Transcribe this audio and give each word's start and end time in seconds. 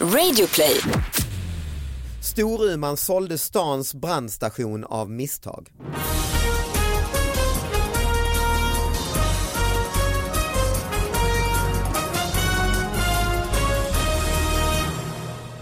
Radioplay. 0.00 0.80
Storuman 2.22 2.96
sålde 2.96 3.38
stans 3.38 3.94
brandstation 3.94 4.84
av 4.84 5.10
misstag. 5.10 5.68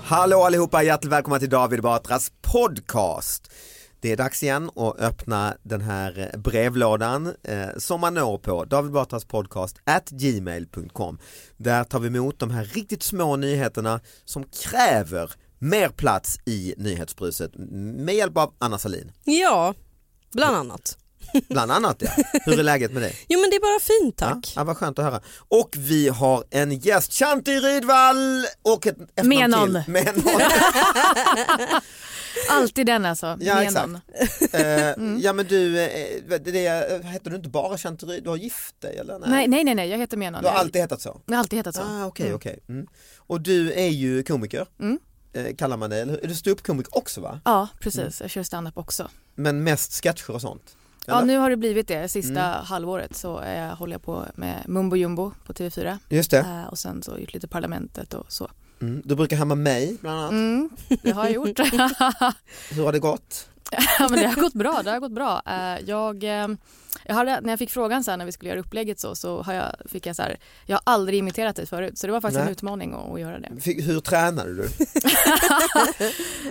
Hallå 0.05 0.43
allihopa, 0.43 0.83
hjärtligt 0.83 1.13
välkomna 1.13 1.39
till 1.39 1.51
David 1.51 1.83
Batras 1.83 2.33
podcast. 2.53 3.53
Det 4.01 4.13
är 4.13 4.17
dags 4.17 4.43
igen 4.43 4.71
att 4.77 5.01
öppna 5.01 5.55
den 5.63 5.81
här 5.81 6.35
brevlådan 6.39 7.35
eh, 7.45 7.69
som 7.79 8.01
man 8.01 8.15
når 8.15 8.39
på 8.39 8.65
David 8.65 8.93
Batras 8.93 9.25
podcast 9.25 9.77
at 9.85 10.11
gmail.com. 10.11 11.19
Där 11.57 11.85
tar 11.85 11.99
vi 11.99 12.07
emot 12.07 12.39
de 12.39 12.51
här 12.51 12.65
riktigt 12.65 13.03
små 13.03 13.37
nyheterna 13.37 14.01
som 14.25 14.45
kräver 14.45 15.33
mer 15.59 15.89
plats 15.89 16.39
i 16.47 16.75
nyhetsbruset 16.77 17.51
med 17.97 18.15
hjälp 18.15 18.37
av 18.39 18.55
Anna 18.59 18.79
Salin. 18.79 19.13
Ja, 19.25 19.75
bland 20.35 20.57
annat. 20.57 20.99
Bland 21.49 21.73
annat 21.73 21.97
ja. 22.03 22.11
Hur 22.45 22.59
är 22.59 22.63
läget 22.63 22.93
med 22.93 23.03
dig? 23.03 23.17
Jo 23.29 23.41
men 23.41 23.51
det 23.51 23.57
är 23.57 23.61
bara 23.61 23.81
fint 23.81 24.21
Ja, 24.21 24.29
tack. 24.29 24.53
ja, 24.57 24.65
vad 24.65 24.77
skönt 24.77 24.99
att 24.99 25.05
höra. 25.05 25.21
Och 25.49 25.75
vi 25.79 26.09
har 26.09 26.45
en 26.51 26.73
gäst, 26.79 27.13
Shanti 27.13 27.61
Rydvall 27.61 28.45
och 28.63 28.87
ett 28.87 28.97
efternamn 29.17 29.29
Menon. 29.29 29.85
till. 29.85 29.93
Menon. 29.93 30.15
Alltid 32.51 32.87
den 32.87 33.05
alltså. 33.05 33.37
Ja, 33.41 33.55
Menon. 33.55 33.99
Eh, 34.53 35.21
Ja 35.25 35.33
men 35.33 35.47
du, 35.47 35.81
eh, 35.81 35.89
det, 36.29 36.39
det, 36.39 37.05
heter 37.05 37.31
du 37.31 37.37
inte 37.37 37.49
bara 37.49 37.77
Rydvall, 37.77 38.21
du 38.23 38.29
har 38.31 38.37
gift 38.37 38.81
dig 38.81 38.97
eller? 38.99 39.19
Nej, 39.19 39.49
nej, 39.49 39.65
nej, 39.65 39.75
nej, 39.75 39.89
jag 39.89 39.99
heter 39.99 40.17
Menon. 40.17 40.43
Du 40.43 40.49
har 40.49 40.55
alltid 40.55 40.83
hetat 40.83 41.01
så? 41.01 41.21
Jag 41.27 41.35
har 41.35 41.39
alltid 41.39 41.59
hetat 41.59 41.75
så. 41.75 41.83
Ah, 41.83 42.05
okej, 42.07 42.27
Mm. 42.27 42.37
okej. 42.37 42.59
Mm. 42.69 42.87
Och 43.17 43.41
du 43.41 43.73
är 43.73 43.89
ju 43.89 44.23
komiker, 44.23 44.67
Mm. 44.81 44.99
eh, 45.33 45.57
kallar 45.57 45.77
man 45.77 45.91
det, 45.91 45.97
eller? 45.97 46.25
Är 46.25 46.29
du 46.29 46.35
ståuppkomiker 46.35 46.97
också 46.99 47.21
va? 47.21 47.41
Ja, 47.45 47.69
precis. 47.81 48.21
Jag 48.21 48.31
kör 48.31 48.43
standup 48.43 48.79
också. 48.79 49.09
Men 49.35 49.63
mest 49.65 50.03
sketcher 50.03 50.31
och 50.31 50.41
sånt? 50.41 50.77
Ja, 51.07 51.25
nu 51.25 51.37
har 51.39 51.51
det 51.51 51.57
blivit 51.57 51.89
det. 51.89 52.09
Sista 52.09 52.45
Mm. 52.45 52.65
halvåret 52.65 53.17
så 53.17 53.39
är 53.39 53.67
jag, 53.67 53.77
håller 53.77 53.95
jag 53.95 54.03
på 54.03 54.25
med 54.35 54.65
Mumbo 54.67 54.97
Jumbo 54.97 55.33
på 55.47 55.53
TV4. 55.53 55.99
Just 56.09 56.31
det, 56.31 56.39
Eh, 56.39 56.65
och 56.65 56.79
sen 56.79 57.03
så 57.03 57.19
gjort 57.19 57.35
lite 57.35 57.49
Parlamentet 57.49 58.15
och 58.15 58.33
så. 58.33 58.51
Mm. 58.81 59.03
du 59.05 59.15
brukar 59.15 59.37
härma 59.37 59.55
mig 59.55 59.97
bland 60.01 60.19
annat. 60.21 60.31
Mm, 60.33 60.71
det 61.03 61.11
har 61.11 61.25
jag 61.25 61.33
gjort. 61.33 61.59
Hur 62.71 62.85
har 62.85 62.93
det 62.93 62.99
gått? 62.99 63.49
ja, 63.99 64.09
men 64.11 64.19
det 64.19 64.27
har 64.27 64.43
gått 64.43 64.55
bra. 64.55 64.81
Det 64.85 64.91
har 64.91 65.01
gått 65.01 65.13
bra. 65.13 65.43
Eh, 65.47 65.85
jag, 65.87 66.25
eh, 66.25 66.49
jag 67.05 67.15
hade, 67.15 67.41
när 67.41 67.53
jag 67.53 67.59
fick 67.59 67.71
frågan 67.71 68.05
sen 68.05 68.19
när 68.19 68.27
vi 68.27 68.33
skulle 68.33 68.51
göra 68.51 68.61
upplägget 68.61 69.01
så, 69.01 69.15
så 69.15 69.43
har 69.43 69.55
jag, 69.55 69.75
fick 69.87 70.07
jag 70.07 70.17
så 70.17 70.23
här, 70.23 70.37
jag 70.67 70.77
har 70.77 70.83
aldrig 70.85 71.19
imiterat 71.19 71.57
dig 71.57 71.67
förut 71.67 71.99
så 71.99 72.07
det 72.07 72.13
var 72.13 72.21
faktiskt 72.21 72.39
Nej. 72.39 72.47
en 72.47 72.53
utmaning 72.53 72.93
att, 72.95 73.11
att 73.11 73.21
göra 73.21 73.39
det. 73.39 73.61
Fick- 73.61 73.87
Hur 73.87 74.01
tränade 74.01 74.55
du? 74.55 74.69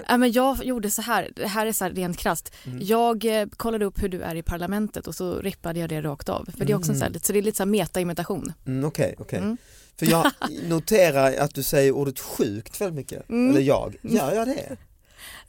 Ja, 0.08 0.18
men 0.18 0.32
jag 0.32 0.66
gjorde 0.66 0.90
så 0.90 1.02
här, 1.02 1.32
det 1.36 1.48
här 1.48 1.66
är 1.66 1.72
så 1.72 1.84
här 1.84 1.92
rent 1.92 2.18
krasst. 2.18 2.54
Mm. 2.66 2.80
Jag 2.82 3.42
eh, 3.42 3.48
kollade 3.58 3.86
upp 3.86 4.04
hur 4.04 4.10
du 4.10 4.22
är 4.22 4.36
i 4.36 4.44
parlamentet 4.44 5.08
och 5.08 5.16
så 5.16 5.40
rippade 5.42 5.80
jag 5.80 5.90
det 5.90 6.02
rakt 6.02 6.30
av. 6.30 6.50
För 6.58 6.66
det 6.66 6.74
är 6.74 6.78
också 6.78 6.92
en 6.92 6.98
så, 7.00 7.06
här, 7.06 7.12
så 7.24 7.34
det 7.34 7.40
är 7.40 7.44
lite 7.44 7.58
så 7.58 7.64
här 7.64 7.70
meta-imitation. 7.70 8.54
Mm, 8.66 8.86
Okej, 8.86 9.16
okej. 9.18 9.40
Mm. 9.40 9.58
För 10.00 10.06
jag 10.06 10.32
noterar 10.64 11.38
att 11.38 11.56
du 11.56 11.64
säger 11.64 11.92
ordet 11.92 12.20
sjukt 12.20 12.82
väldigt 12.82 12.96
mycket. 12.96 13.30
Mm. 13.30 13.50
Eller 13.50 13.62
jag, 13.62 13.96
gör 14.02 14.34
jag 14.36 14.48
det? 14.48 14.78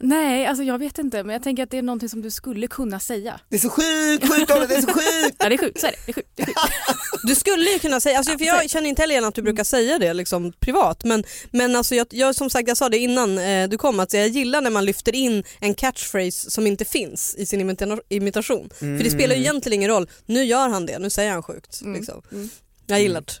Nej, 0.01 0.45
alltså 0.45 0.63
jag 0.63 0.79
vet 0.79 0.97
inte 0.97 1.23
men 1.23 1.33
jag 1.33 1.43
tänker 1.43 1.63
att 1.63 1.71
det 1.71 1.77
är 1.77 1.81
någonting 1.81 2.09
som 2.09 2.21
du 2.21 2.31
skulle 2.31 2.67
kunna 2.67 2.99
säga. 2.99 3.39
Det 3.49 3.55
är 3.55 3.59
så 3.59 3.69
sjukt, 3.69 4.33
sjukt 4.33 4.47
det 4.47 4.75
är 4.75 4.81
så 4.81 4.87
sjukt! 4.87 5.35
Ja 5.39 5.49
det 5.49 5.55
är 5.55 5.57
sjukt, 5.57 5.79
så 5.79 5.87
är 5.87 5.91
det. 5.91 5.97
det, 6.05 6.11
är 6.11 6.13
sjukt, 6.13 6.29
det 6.35 6.41
är 6.43 6.45
sjukt. 6.45 6.59
Du 7.23 7.35
skulle 7.35 7.69
ju 7.69 7.79
kunna 7.79 7.99
säga, 7.99 8.17
alltså, 8.17 8.37
för 8.37 8.45
jag 8.45 8.69
känner 8.69 8.89
inte 8.89 9.01
heller 9.01 9.13
igen 9.15 9.25
att 9.25 9.35
du 9.35 9.41
brukar 9.41 9.63
säga 9.63 9.99
det 9.99 10.13
liksom, 10.13 10.51
privat 10.59 11.03
men, 11.03 11.23
men 11.51 11.75
alltså, 11.75 11.95
jag, 11.95 12.07
jag, 12.09 12.35
som 12.35 12.49
sagt 12.49 12.67
jag 12.67 12.77
sa 12.77 12.89
det 12.89 12.97
innan 12.97 13.37
eh, 13.37 13.69
du 13.69 13.77
kom 13.77 13.99
att 13.99 14.13
jag 14.13 14.27
gillar 14.27 14.61
när 14.61 14.69
man 14.69 14.85
lyfter 14.85 15.15
in 15.15 15.43
en 15.59 15.73
catchphrase 15.73 16.51
som 16.51 16.67
inte 16.67 16.85
finns 16.85 17.35
i 17.35 17.45
sin 17.45 17.61
imita- 17.69 17.99
imitation. 18.09 18.69
För 18.79 19.03
det 19.03 19.09
spelar 19.09 19.35
ju 19.35 19.41
egentligen 19.41 19.73
ingen 19.73 19.89
roll, 19.89 20.09
nu 20.25 20.43
gör 20.43 20.69
han 20.69 20.85
det, 20.85 20.99
nu 20.99 21.09
säger 21.09 21.31
han 21.31 21.43
sjukt. 21.43 21.81
Mm. 21.81 21.93
Liksom. 21.93 22.21
Mm. 22.31 22.49
Jag 22.89 23.01
gillar 23.01 23.21
det. 23.21 23.33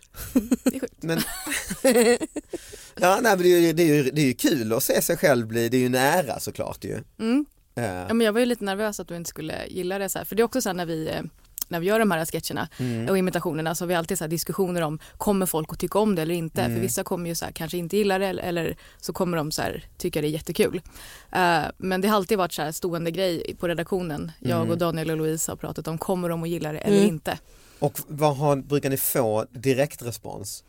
Det 0.63 0.75
är 0.75 0.79
sjukt. 0.79 1.03
Men, 1.03 1.19
ja, 2.99 3.19
nej, 3.21 3.35
men 3.35 3.37
det, 3.43 3.49
är 3.49 3.59
ju, 3.59 3.73
det, 3.73 3.83
är 3.83 3.95
ju, 3.95 4.03
det 4.11 4.21
är 4.21 4.25
ju 4.25 4.33
kul 4.33 4.73
att 4.73 4.83
se 4.83 5.01
sig 5.01 5.17
själv 5.17 5.47
bli, 5.47 5.69
det 5.69 5.77
är 5.77 5.81
ju 5.81 5.89
nära 5.89 6.39
såklart 6.39 6.83
ju. 6.83 7.03
Mm. 7.19 7.45
Eh, 7.75 7.83
Ja, 7.83 8.13
men 8.13 8.21
jag 8.25 8.33
var 8.33 8.39
ju 8.39 8.45
lite 8.45 8.63
nervös 8.63 8.99
att 8.99 9.07
du 9.07 9.15
inte 9.15 9.29
skulle 9.29 9.67
gilla 9.67 9.97
det 9.99 10.09
så 10.09 10.17
här. 10.17 10.25
För 10.25 10.35
det 10.35 10.41
är 10.41 10.43
också 10.43 10.61
så 10.61 10.69
här 10.69 10.73
när 10.73 10.85
vi 10.85 11.07
eh, 11.07 11.21
när 11.67 11.79
vi 11.79 11.87
gör 11.87 11.99
de 11.99 12.11
här 12.11 12.25
sketcherna 12.25 12.69
mm. 12.79 13.09
och 13.09 13.17
imitationerna 13.17 13.75
så 13.75 13.83
har 13.83 13.87
vi 13.87 13.95
alltid 13.95 14.17
så 14.17 14.23
här 14.23 14.29
diskussioner 14.29 14.81
om 14.81 14.99
kommer 15.17 15.45
folk 15.45 15.73
att 15.73 15.79
tycka 15.79 15.99
om 15.99 16.15
det 16.15 16.21
eller 16.21 16.35
inte. 16.35 16.61
Mm. 16.61 16.75
För 16.75 16.81
vissa 16.81 17.03
kommer 17.03 17.29
ju 17.29 17.35
så 17.35 17.45
här, 17.45 17.51
kanske 17.51 17.77
inte 17.77 17.97
gilla 17.97 18.17
det 18.17 18.27
eller, 18.27 18.43
eller 18.43 18.75
så 19.01 19.13
kommer 19.13 19.37
de 19.37 19.51
så 19.51 19.61
här, 19.61 19.83
tycka 19.97 20.21
det 20.21 20.27
är 20.27 20.29
jättekul. 20.29 20.81
Eh, 21.31 21.61
men 21.77 22.01
det 22.01 22.07
har 22.07 22.15
alltid 22.15 22.37
varit 22.37 22.53
så 22.53 22.61
här 22.61 22.71
stående 22.71 23.11
grej 23.11 23.55
på 23.59 23.67
redaktionen. 23.67 24.31
Jag 24.39 24.57
Mm. 24.57 24.69
och 24.71 24.77
Daniel 24.77 25.11
och 25.11 25.17
Louise 25.17 25.51
har 25.51 25.55
pratat 25.55 25.87
om 25.87 25.97
kommer 25.97 26.29
de 26.29 26.43
att 26.43 26.49
gilla 26.49 26.71
det 26.71 26.79
eller 26.79 26.97
Mm. 26.97 27.09
inte. 27.09 27.37
Och 27.79 27.99
vad 28.07 28.37
har, 28.37 28.55
brukar 28.55 28.89
ni 28.89 28.97
få 28.97 29.45
direktrespons? 29.51 30.63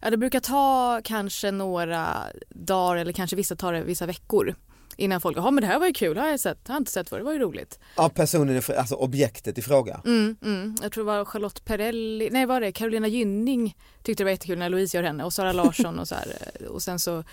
Ja, 0.00 0.10
det 0.10 0.16
brukar 0.16 0.40
ta 0.40 1.00
kanske 1.04 1.50
några 1.50 2.22
dagar 2.48 2.96
eller 2.96 3.12
kanske 3.12 3.36
vissa 3.36 3.56
tar 3.56 3.72
det 3.72 3.82
vissa 3.82 4.06
veckor 4.06 4.54
innan 4.96 5.20
folk, 5.20 5.36
ja 5.36 5.50
men 5.50 5.60
det 5.62 5.66
här 5.66 5.78
var 5.78 5.86
ju 5.86 5.92
kul, 5.92 6.16
har 6.16 6.28
jag 6.28 6.40
sett, 6.40 6.68
har 6.68 6.74
jag 6.74 6.80
inte 6.80 6.92
sett 6.92 7.08
för 7.08 7.18
det 7.18 7.24
var 7.24 7.32
ju 7.32 7.38
roligt. 7.38 7.78
Av 7.94 8.08
personen, 8.08 8.62
alltså 8.78 8.94
objektet 8.94 9.58
i 9.58 9.62
fråga? 9.62 10.00
Mm, 10.04 10.36
mm. 10.42 10.76
Jag 10.82 10.92
tror 10.92 11.04
det 11.04 11.06
var 11.06 11.24
Charlotte 11.24 11.64
Perrelli, 11.64 12.28
nej 12.30 12.46
var 12.46 12.60
det 12.60 12.72
Carolina 12.72 13.08
Gynning 13.08 13.76
tyckte 14.02 14.22
det 14.22 14.24
var 14.24 14.30
jättekul 14.30 14.58
när 14.58 14.68
Louise 14.68 14.96
gör 14.96 15.04
henne 15.04 15.24
och 15.24 15.32
Sara 15.32 15.52
Larsson 15.52 15.98
och 15.98 16.08
så 16.08 16.14
här. 16.14 16.26
Och 16.68 16.82
sen 16.82 16.98
så 16.98 17.24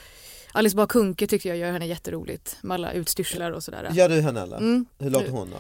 Alice 0.52 0.76
Bah 0.76 0.88
Kuhnke 0.88 1.28
tyckte 1.28 1.48
jag 1.48 1.58
gör 1.58 1.72
henne 1.72 1.86
jätteroligt 1.86 2.58
med 2.62 2.76
alla 2.76 2.92
utstyrslar 2.92 3.52
och 3.52 3.64
sådär. 3.64 3.90
Gör 3.94 4.10
du 4.10 4.22
henne 4.22 4.42
eller? 4.42 4.58
Mm. 4.58 4.86
Hur 5.00 5.10
låter 5.10 5.30
hon 5.30 5.50
då? 5.50 5.58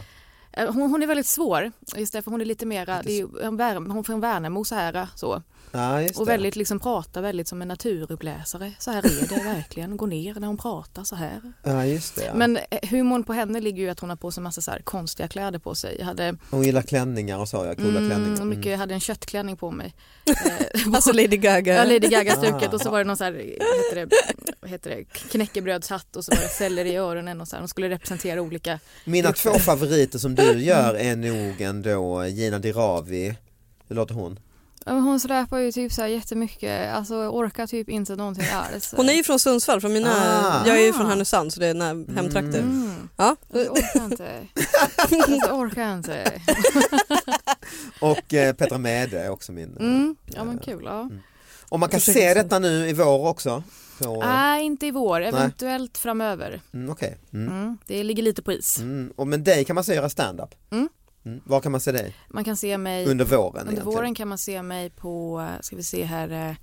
Eh, 0.53 0.74
Hon, 0.74 0.89
hon 0.92 1.03
är 1.03 1.07
väldigt 1.07 1.27
svår, 1.27 1.71
just 1.95 2.13
därför 2.13 2.31
hon 2.31 2.42
är 2.42 2.45
lite 2.45 2.65
mera, 2.65 3.01
det 3.03 3.19
är 3.19 3.88
hon 3.92 4.03
får 4.03 4.13
en 4.13 4.19
Värnamo 4.19 4.63
så 4.65 4.75
här 4.75 5.07
så. 5.15 5.42
Ja, 5.74 6.01
Och 6.15 6.27
väldigt 6.27 6.56
liksom 6.56 6.80
pratar 6.80 7.21
väldigt 7.21 7.48
som 7.48 7.62
en 7.62 7.68
naturuppläsare. 7.68 8.74
Så 8.80 8.92
här 8.92 9.00
är 9.06 9.27
det 9.30 9.44
verkligen, 9.44 9.98
gå 9.98 10.06
ner 10.06 10.33
när 10.39 10.48
hon 10.48 10.57
pratar 10.57 11.03
så 11.03 11.15
här. 11.15 11.42
Ja, 11.63 11.86
just 11.86 12.15
det. 12.15 12.25
Ja. 12.25 12.33
Men 12.33 12.57
eh, 12.57 12.89
humorn 12.89 13.24
på 13.24 13.33
henne 13.33 13.59
ligger 13.59 13.83
ju 13.83 13.89
att 13.89 14.00
hon 14.00 14.09
har 14.09 14.18
på 14.18 14.31
sig 14.31 14.44
massa 14.44 14.62
så 14.62 14.71
här 14.71 14.80
konstiga 14.80 15.27
kläder 15.27 15.59
på 15.59 15.75
sig. 15.75 15.95
Jag 16.00 16.06
hade, 16.06 16.36
Hon 16.50 16.63
gillar 16.63 16.81
klänningar 16.81 17.38
och 17.39 17.50
så, 17.50 17.57
ja, 17.57 17.75
coola 17.75 17.98
mm, 18.00 18.09
klänningar. 18.09 18.45
mycket, 18.45 18.65
jag 18.65 18.77
hade 18.77 18.94
en 18.94 19.00
köttklänning 19.00 19.57
på 19.57 19.71
mig. 19.71 19.95
Eh, 20.45 20.94
Alltså 20.94 21.12
Lady 21.12 21.38
Gaga. 21.38 21.74
Ja, 21.75 21.83
Lady 21.83 22.00
Gaga-stuket 22.07 22.69
Ah. 22.69 22.75
och 22.75 22.81
så 22.81 22.89
var 22.92 22.98
det 22.98 23.03
någon 23.03 23.18
så 23.18 23.24
här, 23.24 23.33
heter 23.33 23.95
det, 23.95 24.68
heter 24.69 24.89
det, 24.89 25.03
knäckebrödshatt 25.06 26.15
och 26.15 26.25
så 26.25 26.31
var 26.36 26.42
det 26.42 26.48
selleri 26.50 26.89
i 26.89 26.95
öronen 26.95 27.42
och 27.42 27.48
så 27.48 27.56
här. 27.56 27.62
De 27.62 27.68
skulle 27.68 27.89
representera 27.89 28.42
olika. 28.42 28.80
Mina 29.06 29.31
två 29.33 29.53
favoriter 29.53 30.19
som 30.19 30.36
du 30.41 30.59
gör 30.63 30.93
är 30.95 31.15
nog 31.15 31.61
ändå 31.61 32.25
Gina 32.25 32.59
Dirawi, 32.59 33.35
hur 33.88 33.95
låter 33.95 34.13
hon? 34.15 34.39
Ja, 34.85 34.91
Hon 34.91 35.19
släpar 35.19 35.57
ju 35.57 35.71
typ 35.71 35.91
så 35.93 36.01
här 36.01 36.07
jättemycket, 36.07 36.93
alltså 36.93 37.15
orkar 37.15 37.67
typ 37.67 37.89
inte 37.89 38.15
någonting 38.15 38.45
alls. 38.53 38.93
Hon 38.97 39.09
är 39.09 39.13
ju 39.13 39.23
från 39.23 39.39
Sundsvall, 39.39 39.81
från 39.81 39.93
mina, 39.93 40.09
Ah. 40.11 40.67
jag 40.67 40.77
är 40.81 40.85
ju 40.85 40.93
från 40.93 41.05
Härnösand 41.05 41.53
så 41.53 41.59
det 41.59 41.67
är 41.67 41.73
när 41.73 42.13
hemtrakter. 42.15 42.59
Mm. 42.59 43.09
Ja. 43.17 43.35
Jag 43.53 43.71
orkar 43.71 44.03
inte. 44.05 44.31
Jag 45.47 45.59
orkar 45.59 45.93
inte. 45.93 46.31
Och 48.01 48.33
eh, 48.33 48.53
Petra 48.53 48.77
Mede 48.77 49.19
är 49.23 49.29
också 49.29 49.51
min. 49.51 49.77
Mm. 49.77 50.15
Ja 50.25 50.43
men 50.43 50.57
kul. 50.59 50.83
Ja. 50.85 51.09
Och 51.71 51.79
man 51.79 51.89
kan 51.89 52.00
se 52.00 52.13
se. 52.13 52.33
detta 52.33 52.59
nu 52.59 52.89
i 52.89 52.94
vår 52.94 53.27
också. 53.27 53.63
På, 54.00 54.19
Nej 54.19 54.65
inte 54.65 54.85
i 54.88 54.91
vår, 54.91 55.21
eventuellt 55.21 55.97
framöver. 55.97 56.62
mm, 56.73 56.89
okej. 56.89 57.18
mm. 57.33 57.47
Mm. 57.53 57.77
Det 57.88 58.03
ligger 58.03 58.23
lite 58.23 58.41
på 58.41 58.51
is. 58.51 58.77
Mm. 58.79 59.13
Och 59.15 59.27
med 59.27 59.39
dig 59.39 59.65
kan 59.65 59.73
man 59.75 59.83
se 59.83 59.95
göra 59.95 60.09
stand-up. 60.09 60.56
Mm. 60.71 60.89
Mm. 61.25 61.41
Var 61.45 61.59
kan 61.62 61.71
man 61.71 61.81
se 61.81 61.91
dig? 61.91 62.15
Man 62.29 62.44
kan 62.44 62.57
se 62.57 62.77
mig 62.77 63.06
Under 63.07 63.25
våren 63.25 63.45
Under 63.47 63.62
egentligen. 63.62 63.85
våren 63.85 64.15
kan 64.15 64.27
man 64.27 64.38
se 64.38 64.62
mig 64.62 64.89
på, 64.89 65.39
eh, 65.41 65.62
ska 65.62 65.75
vi 65.75 65.83
se 65.83 66.03
här, 66.03 66.50
eh, 66.50 66.56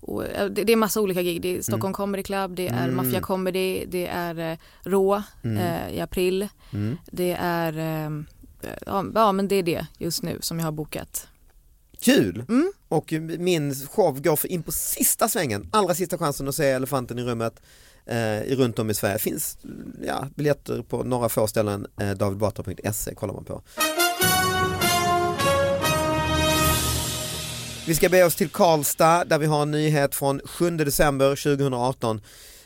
och, 0.00 0.24
eh, 0.26 0.46
det, 0.48 0.64
det 0.64 0.72
är 0.72 0.76
massa 0.76 1.00
olika 1.00 1.22
gig. 1.22 1.42
Det 1.42 1.56
är 1.58 1.62
Stockholm 1.62 1.94
Comedy 1.94 2.22
Club, 2.22 2.54
det 2.54 2.68
är 2.68 2.84
Mm. 2.84 2.96
Mafia 2.96 3.20
Comedy, 3.20 3.84
det 3.86 4.06
är 4.06 4.38
eh, 4.52 4.58
Rå 4.82 5.22
Mm. 5.44 5.56
eh, 5.58 5.94
i 5.96 6.00
april. 6.00 6.48
Mm. 6.72 6.96
Det 7.10 7.36
är, 7.40 7.78
eh, 8.06 8.10
ja 9.16 9.32
men 9.32 9.48
det 9.48 9.56
är 9.56 9.62
det 9.62 9.86
just 9.98 10.22
nu 10.22 10.38
som 10.40 10.58
jag 10.58 10.66
har 10.66 10.72
bokat. 10.72 11.28
Kul! 12.02 12.44
Mm. 12.48 12.72
Och 12.88 13.12
min 13.38 13.74
show 13.74 14.22
går 14.22 14.38
in 14.44 14.62
på 14.62 14.72
sista 14.72 15.28
svängen, 15.28 15.68
allra 15.72 15.94
sista 15.94 16.18
chansen 16.18 16.48
att 16.48 16.54
se 16.54 16.70
Elefanten 16.70 17.18
i 17.18 17.22
rummet 17.22 17.62
eh, 18.06 18.56
runt 18.56 18.78
om 18.78 18.90
i 18.90 18.94
Sverige. 18.94 19.18
finns 19.18 19.58
ja, 20.06 20.28
biljetter 20.34 20.82
på 20.82 21.02
några 21.02 21.28
få 21.28 21.46
ställen, 21.46 21.86
eh, 22.00 22.10
davidbatra.se 22.10 23.14
kollar 23.14 23.34
man 23.34 23.44
på. 23.44 23.62
Vi 27.86 27.94
ska 27.94 28.08
be 28.08 28.24
oss 28.24 28.36
till 28.36 28.48
Karlstad 28.48 29.24
där 29.24 29.38
vi 29.38 29.46
har 29.46 29.62
en 29.62 29.70
nyhet 29.70 30.14
från 30.14 30.40
7 30.44 30.70
december 30.70 31.28
2018. 31.28 32.20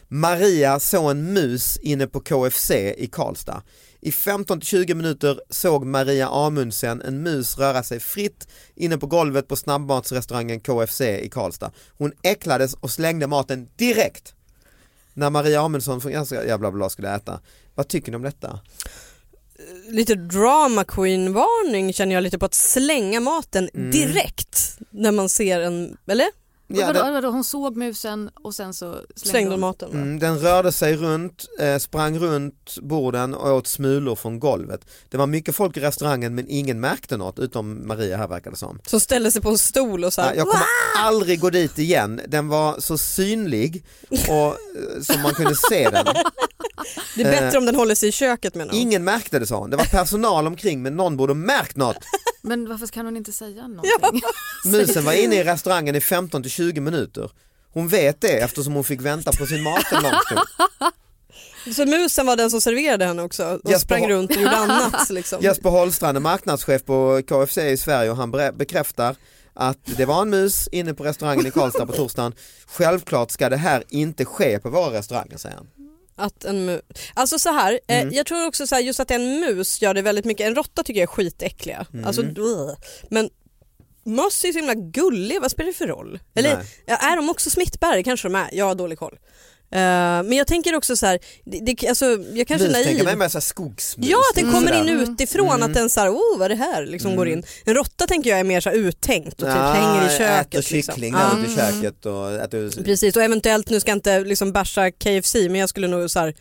Maria 0.09 0.81
såg 0.81 1.11
en 1.11 1.33
mus 1.33 1.77
inne 1.77 2.07
på 2.07 2.21
KFC 2.21 2.71
i 2.99 3.07
Karlstad. 3.13 3.63
I 4.01 4.11
15-20 4.11 4.95
minuter 4.95 5.41
såg 5.51 5.87
Maria 5.87 6.29
Amundsen 6.29 7.03
en 7.03 7.23
mus 7.23 7.59
röra 7.59 7.83
sig 7.83 8.01
fritt 8.01 8.49
inne 8.75 8.99
på 8.99 9.07
golvet 9.07 9.49
på 9.49 9.57
snabbmatsrestaurangen 9.57 10.61
KFC 10.61 11.01
i 11.01 11.29
Karlstad. 11.33 11.71
Hon 11.99 12.13
äcklades 12.23 12.75
och 12.75 12.91
slängde 12.91 13.27
maten 13.27 13.69
direkt 13.77 14.35
när 15.15 15.31
Maria 15.31 15.61
Amundsen 15.61 16.01
från 16.01 16.13
jävla 16.13 16.73
bla 16.73 16.89
skulle 16.91 17.15
äta. 17.15 17.41
Vad 17.75 17.89
tycker 17.89 18.13
ni 18.13 18.17
om 18.17 18.23
detta? 18.23 18.61
Lite 19.89 20.15
drama 20.15 20.85
queen 20.85 21.33
varning 21.33 21.93
känner 21.93 22.15
jag 22.15 22.23
lite 22.23 22.39
på 22.39 22.47
att 22.47 22.55
slänga 22.55 23.21
maten 23.21 23.69
Mm. 23.75 23.91
direkt 23.91 24.79
när 24.91 25.13
man 25.13 25.29
ser 25.29 25.61
en, 25.61 25.97
eller? 26.07 26.27
Ja, 26.69 26.87
vadå, 26.87 27.03
det- 27.05 27.13
vadå, 27.13 27.29
hon 27.31 27.45
såg 27.45 27.77
musen 27.77 28.31
och 28.43 28.55
sen 28.55 28.75
så 28.75 28.93
slängde, 28.93 29.31
Slängde 29.31 29.51
hon. 29.51 29.61
maten. 29.61 29.91
Mm, 29.93 30.19
den 30.19 30.39
rörde 30.39 30.73
sig 30.73 30.97
runt, 30.97 31.45
eh, 31.61 31.79
sprang 31.79 32.19
runt 32.19 32.55
borden 32.83 33.35
och 33.35 33.55
åt 33.57 33.67
smulor 33.67 34.17
från 34.17 34.41
golvet. 34.41 34.81
Det 35.09 35.17
var 35.17 35.27
mycket 35.27 35.57
folk 35.57 35.77
i 35.77 35.81
restaurangen 35.81 36.35
men 36.35 36.47
ingen 36.49 36.81
märkte 36.81 37.17
något 37.17 37.39
utom 37.39 37.87
Maria 37.89 38.17
här 38.17 38.29
verkade 38.29 38.55
det 38.55 38.59
som. 38.59 38.81
Som 38.87 39.01
ställer 39.01 39.31
sig 39.31 39.43
på 39.43 39.51
en 39.51 39.59
stol 39.59 40.05
och 40.05 40.13
så 40.13 40.23
här, 40.23 40.29
Ja, 40.29 40.35
Jag 40.37 40.47
kommer 40.47 40.67
aldrig 40.99 41.41
gå 41.41 41.51
dit 41.51 41.79
igen, 41.79 42.21
den 42.29 42.49
var 42.49 42.81
så 42.81 42.99
synlig 42.99 43.85
och 44.11 44.47
eh, 44.47 45.03
som 45.03 45.23
man 45.23 45.35
kunde 45.35 45.55
se 45.71 45.91
den. 45.91 46.07
det 47.17 47.23
är 47.23 47.41
bättre 47.41 47.59
om 47.59 47.67
den 47.67 47.75
håller 47.75 47.95
sig 47.95 48.09
i 48.09 48.13
köket 48.13 48.55
menar 48.55 48.73
hon. 48.73 48.81
Ingen 48.81 49.05
märkte 49.05 49.39
det 49.39 49.47
sa 49.47 49.57
hon, 49.59 49.71
det 49.71 49.77
var 49.77 49.85
personal 49.85 50.47
omkring 50.47 50.83
men 50.83 50.97
någon 50.97 51.17
borde 51.17 51.35
märkt 51.35 51.77
något. 51.77 51.97
Men 52.43 52.69
varför 52.69 52.87
kan 52.87 53.05
hon 53.07 53.17
inte 53.17 53.33
säga 53.33 53.63
någonting? 53.69 54.21
Musen 54.65 55.05
var 55.05 55.13
inne 55.13 55.37
i 55.37 55.45
restaurangen 55.45 55.95
i 55.97 56.01
15 56.01 56.43
till 56.43 56.51
20 56.53 56.81
minuter. 56.81 57.31
Hon 57.73 57.89
vet 57.89 58.21
det 58.21 58.41
eftersom 58.41 58.73
hon 58.73 58.85
fick 58.85 59.01
vänta 59.01 59.33
på 59.33 59.47
sin 59.47 59.63
mat 59.63 59.93
en 59.93 60.03
lång 60.03 60.13
stund. 60.27 60.41
Så 61.75 61.87
musen 61.87 62.27
var 62.27 62.37
den 62.37 62.51
som 62.51 62.61
serverade 62.61 63.05
henne 63.05 63.23
också 63.23 63.45
och 63.65 63.71
Jesper 63.71 63.79
sprang 63.97 64.09
runt 64.11 64.31
och 64.31 64.37
gjorde 64.43 64.57
annat 64.57 65.11
liksom. 65.11 65.43
Jesper 65.43 65.71
Holstrand 65.71 66.17
är 66.17 66.21
marknadschef 66.21 66.85
på 66.85 67.23
KFC 67.29 67.59
i 67.59 67.77
Sverige 67.77 68.11
och 68.11 68.17
han 68.17 68.31
bekräftar 68.31 69.17
att 69.55 69.79
det 69.97 70.05
var 70.05 70.23
en 70.23 70.31
mus 70.31 70.69
inne 70.73 70.95
på 70.95 71.05
restaurangen 71.05 71.47
i 71.47 71.51
Karlstad 71.51 71.87
på 71.87 71.93
torsdagen. 71.93 72.35
Självklart 72.67 73.31
ska 73.31 73.49
det 73.49 73.57
här 73.57 73.85
inte 73.89 74.25
ske 74.25 74.59
på 74.59 74.71
våra 74.71 74.93
restauranger 74.99 75.37
säger 75.37 75.57
han. 75.57 75.67
Att 76.17 76.45
en 76.45 76.65
mus. 76.67 76.81
Alltså 77.15 77.39
så 77.39 77.53
här, 77.53 77.81
Mm. 77.89 78.09
eh, 78.09 78.15
jag 78.17 78.27
tror 78.27 78.47
också 78.47 78.67
så 78.67 78.75
här, 78.75 78.83
just 78.83 79.01
att 79.01 79.11
en 79.11 79.41
mus 79.41 79.83
gör 79.83 79.95
det 79.95 80.03
väldigt 80.03 80.25
mycket. 80.25 80.47
En 80.47 80.55
råtta 80.55 80.83
tycker 80.83 81.01
jag 81.01 81.09
är 81.11 81.15
skitäckliga. 81.15 81.87
Mm. 81.93 82.05
Alltså, 82.07 82.23
men 83.11 83.31
möss 84.05 84.45
är 84.45 84.53
så 84.53 84.59
himla 84.59 84.75
gulliga, 84.75 85.41
vad 85.41 85.51
spelar 85.51 85.67
det 85.67 85.79
för 85.79 85.87
roll? 85.87 86.19
Eller 86.35 86.57
Nej. 86.57 86.67
är 86.87 87.17
de 87.17 87.31
också 87.31 87.51
smittbärare? 87.51 88.03
Kanske 88.03 88.29
de 88.29 88.35
är, 88.35 88.49
jag 88.53 88.65
har 88.65 88.75
dålig 88.75 88.99
koll. 88.99 89.19
Eh, 89.71 89.79
men 90.23 90.33
jag 90.33 90.47
tänker 90.47 90.75
också 90.75 90.97
så 90.97 91.07
här, 91.07 91.19
det, 91.45 91.59
det, 91.59 91.89
alltså, 91.89 92.05
jag 92.35 92.49
kanske 92.49 92.67
är 92.69 92.73
naiv. 92.73 92.85
tänker 92.85 93.05
mig 93.05 93.17
med 93.17 93.33
så 93.33 93.39
här 93.39 93.43
skogsmus. 93.43 94.09
Ja, 94.11 94.19
att 94.31 94.35
den 94.37 94.45
lite 94.47 94.59
kommer 94.59 94.81
in 94.81 94.89
utifrån, 95.01 95.47
Mm. 95.51 95.63
att 95.63 95.75
den 95.75 95.91
såhär, 95.91 96.11
oh 96.11 96.39
vad 96.39 96.45
är 96.45 96.49
det 96.49 96.55
här, 96.63 96.87
liksom 96.87 97.17
går 97.17 97.29
in. 97.29 97.43
En 97.65 97.75
råtta 97.75 98.07
tänker 98.07 98.31
jag 98.31 98.39
är 98.41 98.45
mer 98.45 98.61
så 98.61 98.69
här 98.71 98.77
uttänkt 98.77 99.33
och 99.43 99.49
typ 99.49 99.57
Ja, 99.57 99.73
hänger 99.73 100.15
i 100.15 100.19
köket. 100.19 100.55
Äter 100.55 100.63
kyckling 100.63 101.15
liksom. 101.15 101.45
i 101.45 101.57
köket 101.57 102.07
och 102.07 102.33
äter... 102.33 102.83
Precis 102.85 103.17
och 103.17 103.23
eventuellt, 103.23 103.71
nu 103.71 103.81
ska 103.81 103.91
jag 103.91 103.97
inte 103.99 104.21
liksom 104.21 104.53
basha 104.53 104.91
KFC 104.91 105.35
men 105.35 105.55
jag 105.55 105.69
skulle 105.69 105.89
nog 105.89 106.11
så 106.11 106.19
här, 106.19 106.35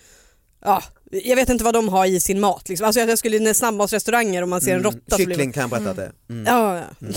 ja, 0.61 0.83
jag 1.11 1.35
vet 1.35 1.49
inte 1.49 1.63
vad 1.63 1.73
de 1.73 1.89
har 1.89 2.05
i 2.05 2.19
sin 2.19 2.39
mat. 2.39 2.69
Liksom. 2.69 2.85
Alltså 2.85 2.99
jag 3.01 3.17
skulle, 3.17 3.53
snabbmatsrestauranger 3.53 4.41
om 4.41 4.49
man 4.49 4.61
ser 4.61 4.75
en 4.75 4.83
råtta 4.83 4.99
så 5.09 5.15
blir 5.15 5.25
Kyckling 5.25 5.51
kan 5.51 5.61
jag 5.61 5.69
berätta 5.69 5.89
att 5.89 5.95
det 5.95 6.03
är. 6.03 6.11
Mm. 6.29 6.45
Ja, 6.47 6.77
ja. 6.77 7.07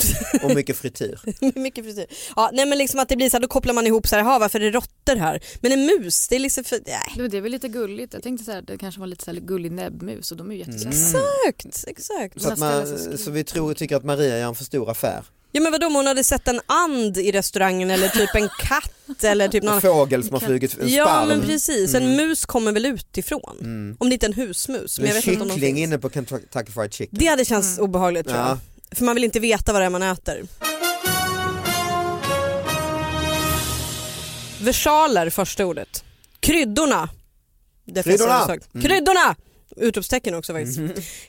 Och 0.43 0.55
mycket 0.55 0.77
frityr. 0.77 1.21
mycket 1.59 1.85
frisyr. 1.85 2.07
Ja, 2.37 2.51
nej 2.53 2.67
men 2.67 2.79
liksom 2.79 3.01
att 3.01 3.09
det 3.09 3.17
blir 3.17 3.31
så 3.31 3.37
här, 3.37 3.43
då 3.43 3.49
kopplar 3.49 3.75
man 3.75 3.87
ihop 3.87 4.07
så 4.07 4.17
här, 4.17 4.23
"Jaha, 4.23 4.39
varför 4.39 4.61
är 4.61 4.65
det 4.65 4.71
råttor 4.71 5.17
här? 5.17 5.41
Men 5.61 5.73
en 5.73 5.87
mus, 5.87 6.29
det 6.29 6.37
är 6.37 6.41
liksom 6.41 6.65
för, 6.65 6.79
nej. 6.87 7.29
Det 7.31 7.37
är 7.37 7.41
väl 7.41 7.53
lite 7.53 7.69
gulligt. 7.69 8.15
Jag 8.15 8.23
tänkte 8.23 8.45
så 8.45 8.53
här, 8.53 8.63
det 8.63 8.79
kanske 8.79 9.01
var 9.01 9.07
lite 9.07 9.25
så 9.25 9.33
här 9.33 9.41
gullig 9.41 9.73
näbbmus 9.73 10.31
och 10.31 10.37
de 10.37 10.51
är 10.51 10.55
ju 10.55 10.61
jättesöta. 10.61 10.89
Exakt, 11.49 11.85
exakt. 11.87 12.43
Så, 12.43 12.53
att 12.53 12.59
man, 12.59 12.99
så 13.19 13.31
vi 13.31 13.45
tror, 13.45 13.75
tycker 13.75 13.97
att 13.97 14.05
Maria 14.05 14.39
gör 14.39 14.49
en 14.49 14.55
för 14.55 14.65
stor 14.65 14.91
affär. 14.91 15.25
Ja 15.53 15.61
men 15.61 15.73
vadå 15.73 15.87
om 15.87 15.95
hon 15.95 16.07
hade 16.07 16.25
sett 16.25 16.49
en 16.49 16.61
and 16.67 17.17
i 17.19 17.33
restaurangen 17.33 17.91
eller 17.91 18.09
typ 18.09 18.35
en 18.35 18.49
katt 18.59 19.25
eller 19.25 19.49
typ 19.49 19.65
någon 19.65 19.75
En 19.75 19.81
fågel 19.81 20.25
som 20.25 20.33
har 20.33 20.41
flugit, 20.41 20.79
en 20.81 20.89
Ja 20.89 21.05
sparv. 21.05 21.29
men 21.29 21.41
precis, 21.41 21.95
en 21.95 22.03
Mm. 22.03 22.17
mus 22.17 22.47
kommer 22.47 22.73
väl 22.73 22.87
utifrån. 22.87 23.57
Mm. 23.61 23.97
Om 24.01 24.09
det 24.09 24.13
inte 24.15 24.27
är 24.27 24.29
en 24.29 24.35
husmus. 24.35 24.99
Men 24.99 25.07
jag 25.07 25.17
En 25.17 25.21
vet 25.23 25.27
inte 25.27 25.43
om 25.43 25.49
de 25.49 25.55
kyckling 25.55 25.75
finns. 25.77 25.87
inne 25.87 25.99
på 25.99 26.11
Kentucky 26.11 26.73
Fried 26.73 26.95
Chicken. 26.95 27.19
Det 27.19 27.27
hade 27.27 27.45
känts 27.45 27.79
obehagligt 27.79 28.27
tror 28.29 28.39
jag. 28.39 28.49
Ja. 28.49 28.59
För 28.93 29.05
man 29.05 29.15
vill 29.15 29.25
inte 29.25 29.41
veta 29.41 29.73
vad 29.73 29.83
det 29.83 29.87
är 29.87 29.91
man 29.91 30.03
äter. 30.03 30.43
Versaler 34.61 35.31
första 35.31 35.67
ordet. 35.67 36.05
Kryddorna. 36.41 37.09
Det 37.85 38.03
finns 38.03 38.17
Kryddorna! 38.17 38.41
en 38.41 38.47
sak. 38.47 38.61
Kryddorna! 38.83 39.37
Utropstecken 39.77 40.35
också 40.35 40.53
faktiskt. 40.53 40.79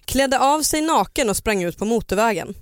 Klädde 0.06 0.40
av 0.40 0.62
sig 0.62 0.82
naken 0.82 1.30
och 1.30 1.38
sprang 1.38 1.64
ut 1.64 1.78
på 1.78 1.86
motorvägen. 1.86 2.54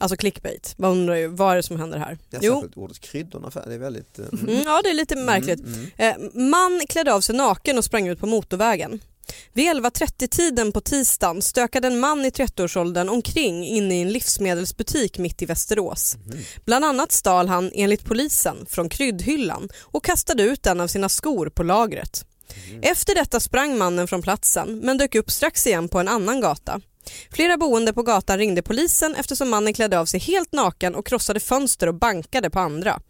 Alltså 0.00 0.16
clickbait. 0.16 0.74
Vad 0.76 0.90
undrar 0.90 1.14
ju, 1.14 1.26
vad 1.26 1.52
är 1.52 1.56
det 1.56 1.62
som 1.62 1.80
händer 1.80 1.98
här? 1.98 2.18
Jag 2.30 2.44
Jo, 2.44 2.68
ordet 2.76 3.00
kryddorna 3.00 3.50
det 3.66 3.74
är 3.74 3.78
väldigt... 3.78 4.18
eh, 4.18 4.24
Mm, 4.32 4.62
ja 4.64 4.80
det 4.84 4.90
är 4.90 4.94
lite 4.94 5.16
märkligt. 5.16 5.60
Eh, 5.96 6.14
man 6.34 6.80
klädde 6.88 7.14
av 7.14 7.20
sig 7.20 7.34
naken 7.36 7.78
och 7.78 7.84
sprang 7.84 8.08
ut 8.08 8.20
på 8.20 8.26
motorvägen. 8.26 9.00
Vid 9.52 9.66
11.30-tiden 9.66 10.72
på 10.72 10.80
tisdagen 10.80 11.42
stökade 11.42 11.86
en 11.86 12.00
man 12.00 12.24
i 12.24 12.30
30-årsåldern 12.30 13.08
omkring 13.08 13.64
inne 13.66 13.98
i 13.98 14.02
en 14.02 14.12
livsmedelsbutik 14.12 15.18
mitt 15.18 15.42
i 15.42 15.46
Västerås. 15.46 16.16
Bland 16.64 16.84
annat 16.84 17.12
stal 17.12 17.48
han 17.48 17.70
enligt 17.74 18.04
polisen 18.04 18.66
från 18.68 18.88
kryddhyllan 18.88 19.68
och 19.80 20.04
kastade 20.04 20.42
ut 20.42 20.66
en 20.66 20.80
av 20.80 20.86
sina 20.86 21.08
skor 21.08 21.48
på 21.48 21.62
lagret. 21.62 22.24
Efter 22.82 23.14
detta 23.14 23.40
sprang 23.40 23.78
mannen 23.78 24.08
från 24.08 24.22
platsen 24.22 24.78
men 24.78 24.98
dök 24.98 25.14
upp 25.14 25.30
strax 25.30 25.66
igen 25.66 25.88
på 25.88 25.98
en 25.98 26.08
annan 26.08 26.40
gata. 26.40 26.80
Flera 27.32 27.56
boende 27.56 27.92
på 27.92 28.02
gatan 28.02 28.38
ringde 28.38 28.62
polisen 28.62 29.14
eftersom 29.14 29.48
mannen 29.48 29.74
klädde 29.74 29.98
av 29.98 30.06
sig 30.06 30.20
helt 30.20 30.52
naken 30.52 30.94
och 30.94 31.06
krossade 31.06 31.40
fönster 31.40 31.86
och 31.86 31.94
bankade 31.94 32.50
på 32.50 32.60
andra. 32.60 33.00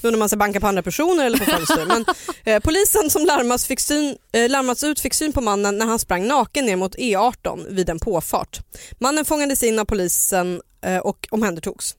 då 0.00 0.10
när 0.10 0.18
man 0.18 0.28
ska 0.28 0.36
banka 0.36 0.60
på 0.60 0.66
andra 0.66 0.82
personer 0.82 1.26
eller 1.26 1.38
på 1.38 1.44
fönster. 1.44 1.86
Men 1.86 2.04
eh, 2.54 2.60
polisen 2.60 3.10
som 3.10 3.26
larmas, 3.26 3.66
fick 3.66 3.80
syn, 3.80 4.16
eh, 4.32 4.50
larmats 4.50 4.84
ut 4.84 5.00
fick 5.00 5.14
syn 5.14 5.32
på 5.32 5.40
mannen 5.40 5.78
när 5.78 5.86
han 5.86 5.98
sprang 5.98 6.26
naken 6.26 6.66
ner 6.66 6.76
mot 6.76 6.94
E18 6.94 7.66
vid 7.68 7.88
en 7.88 7.98
påfart. 7.98 8.60
Mannen 8.98 9.24
fångades 9.24 9.62
in 9.62 9.78
av 9.78 9.84
polisen 9.84 10.60
eh, 10.84 10.98
och 10.98 11.28
omhändertogs. 11.30 11.96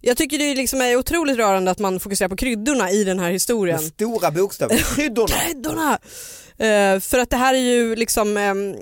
Jag 0.00 0.16
tycker 0.16 0.38
det 0.38 0.54
liksom 0.54 0.80
är 0.80 0.96
otroligt 0.96 1.36
rörande 1.36 1.70
att 1.70 1.78
man 1.78 2.00
fokuserar 2.00 2.28
på 2.28 2.36
kryddorna 2.36 2.90
i 2.90 3.04
den 3.04 3.18
här 3.18 3.30
historien. 3.30 3.82
Med 3.82 3.92
stora 3.92 4.30
bokstäver, 4.30 4.76
kryddorna. 4.94 5.28
Kryddorna! 5.28 5.98
Eh, 6.58 7.00
för 7.00 7.18
att 7.18 7.30
det 7.30 7.36
här 7.36 7.54
är 7.54 7.58
ju 7.58 7.96
liksom, 7.96 8.36
ehm, 8.36 8.74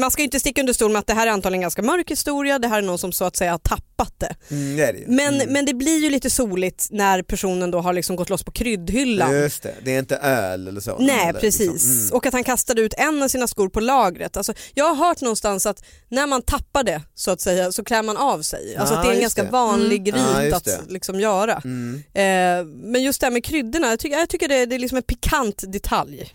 man 0.00 0.10
ska 0.10 0.22
inte 0.22 0.40
sticka 0.40 0.60
under 0.60 0.72
stol 0.72 0.92
med 0.92 1.00
att 1.00 1.06
det 1.06 1.14
här 1.14 1.26
är 1.26 1.30
antagligen 1.30 1.58
en 1.60 1.62
ganska 1.62 1.82
mörk 1.82 2.10
historia, 2.10 2.58
det 2.58 2.68
här 2.68 2.78
är 2.78 2.82
någon 2.82 2.98
som 2.98 3.12
så 3.12 3.24
att 3.24 3.36
säga 3.36 3.50
har 3.50 3.58
tappat 3.58 4.14
det. 4.18 4.34
Mm, 4.50 4.76
det 4.76 4.92
det. 4.92 5.04
Men, 5.08 5.34
Mm. 5.34 5.52
men 5.52 5.64
det 5.66 5.74
blir 5.74 5.98
ju 5.98 6.10
lite 6.10 6.30
soligt 6.30 6.86
när 6.90 7.22
personen 7.22 7.70
då 7.70 7.80
har 7.80 7.92
liksom 7.92 8.16
gått 8.16 8.30
loss 8.30 8.44
på 8.44 8.50
kryddhyllan. 8.52 9.32
Just 9.34 9.62
det, 9.62 9.74
det 9.84 9.94
är 9.94 9.98
inte 9.98 10.16
öl 10.16 10.68
eller 10.68 10.80
så. 10.80 10.96
Nej 10.98 11.28
eller 11.28 11.40
precis 11.40 11.72
liksom, 11.72 11.90
mm. 11.90 12.12
och 12.12 12.26
att 12.26 12.32
han 12.32 12.44
kastade 12.44 12.82
ut 12.82 12.94
en 12.96 13.22
av 13.22 13.28
sina 13.28 13.46
skor 13.46 13.68
på 13.68 13.80
lagret. 13.80 14.36
Alltså, 14.36 14.52
jag 14.74 14.94
har 14.94 15.06
hört 15.08 15.20
någonstans 15.20 15.66
att 15.66 15.84
när 16.08 16.26
man 16.26 16.42
tappar 16.42 16.82
det 16.82 17.02
så 17.14 17.30
att 17.30 17.40
säga 17.40 17.72
så 17.72 17.84
klär 17.84 18.02
man 18.02 18.16
av 18.16 18.42
sig. 18.42 18.76
Alltså 18.76 18.94
Ah, 18.94 18.98
att 18.98 19.04
det 19.04 19.10
är 19.10 19.14
en 19.16 19.22
just 19.22 19.36
ganska 19.36 19.52
vanlig 19.52 20.08
Mm. 20.08 20.20
Ah, 20.20 20.40
rit 20.40 20.52
just 20.52 20.68
att 20.68 20.90
liksom 20.90 21.20
göra. 21.20 21.52
Eh, 21.52 22.64
men 22.66 23.02
just 23.02 23.20
det 23.20 23.26
här 23.26 23.30
med 23.30 23.44
kryddorna, 23.44 23.90
jag 23.90 23.98
tycker, 23.98 24.18
jag 24.18 24.28
tycker 24.28 24.48
det, 24.48 24.66
det 24.66 24.74
är 24.74 24.78
liksom 24.78 24.96
en 24.96 25.02
pikant 25.02 25.64
detalj. 25.72 26.32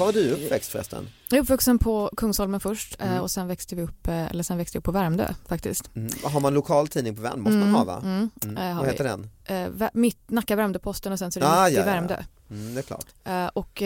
Var 0.00 0.08
är 0.08 0.12
du 0.12 0.30
uppväxt 0.30 0.70
förresten? 0.72 1.08
Jag 1.28 1.38
är 1.38 1.42
uppvuxen 1.42 1.78
på 1.78 2.10
Kungsholmen 2.16 2.60
först 2.60 2.96
eh, 3.00 3.10
Mm. 3.10 3.22
och 3.22 3.30
sen 3.30 3.48
växte 3.48 3.76
vi 3.76 3.82
upp, 3.82 4.08
eh, 4.08 4.26
eller 4.30 4.42
sen 4.42 4.58
växte 4.58 4.76
jag 4.76 4.80
upp 4.80 4.84
på 4.84 4.92
Värmdö 4.92 5.28
faktiskt. 5.48 5.90
Mm. 5.96 6.10
Har 6.24 6.40
man 6.40 6.54
lokaltidning 6.54 7.16
på 7.16 7.22
Värmdö? 7.22 7.40
måste 7.42 7.56
man 7.58 7.74
ha 7.74 7.84
va? 7.84 8.00
Mm. 8.04 8.30
Mm. 8.44 8.56
Eh, 8.56 8.76
Vad 8.78 8.86
heter 8.86 9.04
den? 9.04 9.90
Mitt, 9.92 10.30
Nacka 10.30 10.56
Värmdö-Posten 10.56 11.12
och 11.12 11.18
sen 11.18 11.32
så 11.32 11.38
är 11.40 11.42
det 11.44 11.48
Ah, 11.50 11.64
mitt 11.64 11.74
ja, 11.74 11.82
i 11.84 11.86
ja. 11.86 11.92
Värmdö. 11.92 12.16
Mm, 12.50 12.74
det 12.74 12.80
är 12.80 12.82
klart. 12.82 13.06
Och 13.54 13.82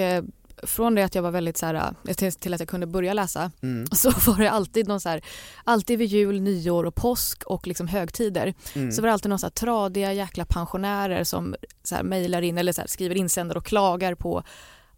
från 0.63 0.95
det 0.95 1.03
att 1.03 1.15
jag 1.15 1.23
var 1.23 1.31
väldigt 1.31 1.57
så 1.57 1.67
här, 1.67 1.95
till, 2.15 2.33
till 2.33 2.55
att 2.55 2.61
jag 2.61 2.69
kunde 2.69 2.87
börja 2.87 3.13
läsa 3.13 3.51
Mm. 3.63 3.87
så 3.93 4.11
var 4.11 4.39
det 4.39 4.51
alltid 4.51 4.89
någon 4.89 5.01
så 5.01 5.09
här, 5.09 5.25
alltid 5.65 5.99
vid 5.99 6.09
jul, 6.09 6.41
nyår 6.41 6.85
och 6.85 6.95
påsk 6.95 7.43
och 7.43 7.67
liksom 7.67 7.89
högtider 7.89 8.55
Mm. 8.75 8.93
så 8.93 9.03
var 9.03 9.07
det 9.07 9.13
alltid 9.13 9.31
någon 9.31 9.39
så 9.39 9.47
här 9.47 9.51
tradiga 9.51 10.13
jäkla 10.13 10.45
pensionärer 10.45 11.25
som 11.25 11.55
så 11.83 11.95
här 11.95 12.03
mejlar 12.03 12.43
in 12.43 12.59
eller 12.59 12.73
så 12.73 12.81
här 12.81 12.89
skriver 12.89 13.15
insändare 13.15 13.59
och 13.59 13.65
klagar 13.67 14.15
på 14.15 14.43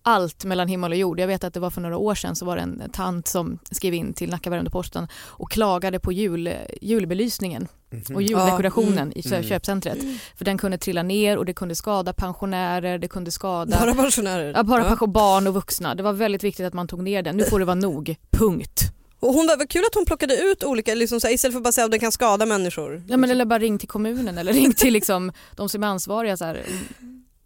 allt 0.06 0.44
mellan 0.44 0.68
himmel 0.68 0.90
och 0.92 0.98
jord. 0.98 1.20
Jag 1.20 1.26
vet 1.26 1.44
att 1.44 1.54
det 1.54 1.60
var 1.60 1.70
för 1.70 1.80
några 1.80 1.96
år 1.96 2.14
sedan 2.14 2.36
så 2.36 2.44
var 2.44 2.56
det 2.56 2.62
en 2.62 2.82
tant 2.92 3.28
som 3.28 3.58
skrev 3.70 3.94
in 3.94 4.12
till 4.14 4.30
Nacka 4.30 4.50
Värmdö-Posten 4.50 5.08
och 5.26 5.50
klagade 5.50 6.00
på 6.00 6.12
jul, 6.12 6.50
julbelysningen 6.82 7.68
Mhm. 7.90 8.16
och 8.16 8.22
juldekorationen 8.22 8.98
Mm. 8.98 9.12
i 9.16 9.22
Mm. 9.28 9.42
köpcentret. 9.42 9.98
För 10.36 10.44
den 10.44 10.58
kunde 10.58 10.78
trilla 10.78 11.02
ner 11.02 11.36
och 11.38 11.44
det 11.44 11.52
kunde 11.54 11.74
skada 11.74 12.12
pensionärer, 12.12 12.98
det 12.98 13.08
kunde 13.08 13.30
skada 13.30 13.78
Bara 13.80 13.94
pensionärer. 13.94 14.52
ja, 14.56 14.62
bara 14.62 14.96
Ja. 15.00 15.06
barn 15.06 15.46
och 15.46 15.54
vuxna. 15.54 15.94
Det 15.94 16.02
var 16.02 16.12
väldigt 16.12 16.44
viktigt 16.44 16.66
att 16.66 16.74
man 16.74 16.88
tog 16.88 17.02
ner 17.02 17.22
den. 17.22 17.36
Nu 17.36 17.44
får 17.44 17.58
det 17.58 17.64
vara 17.64 17.74
nog. 17.74 18.16
Punkt. 18.30 18.80
Och 19.20 19.32
hon 19.34 19.46
var, 19.46 19.56
var 19.56 19.66
kul 19.66 19.82
att 19.84 19.94
hon 19.94 20.04
plockade 20.04 20.36
ut 20.36 20.64
olika, 20.64 20.94
liksom 20.94 21.20
så 21.20 21.26
här, 21.26 21.34
istället 21.34 21.52
för 21.54 21.58
att 21.58 21.64
bara 21.64 21.72
säga 21.72 21.84
att 21.84 21.90
den 21.90 22.00
kan 22.00 22.12
skada 22.12 22.46
människor. 22.46 23.02
Ja, 23.08 23.16
men 23.16 23.30
eller 23.30 23.44
bara 23.44 23.58
ring 23.58 23.78
till 23.78 23.88
kommunen 23.88 24.38
eller 24.38 24.52
ring 24.52 24.72
till 24.72 24.92
liksom, 24.92 25.32
de 25.56 25.68
som 25.68 25.82
är 25.82 25.86
ansvariga. 25.86 26.36
Så 26.36 26.44
här. 26.44 26.62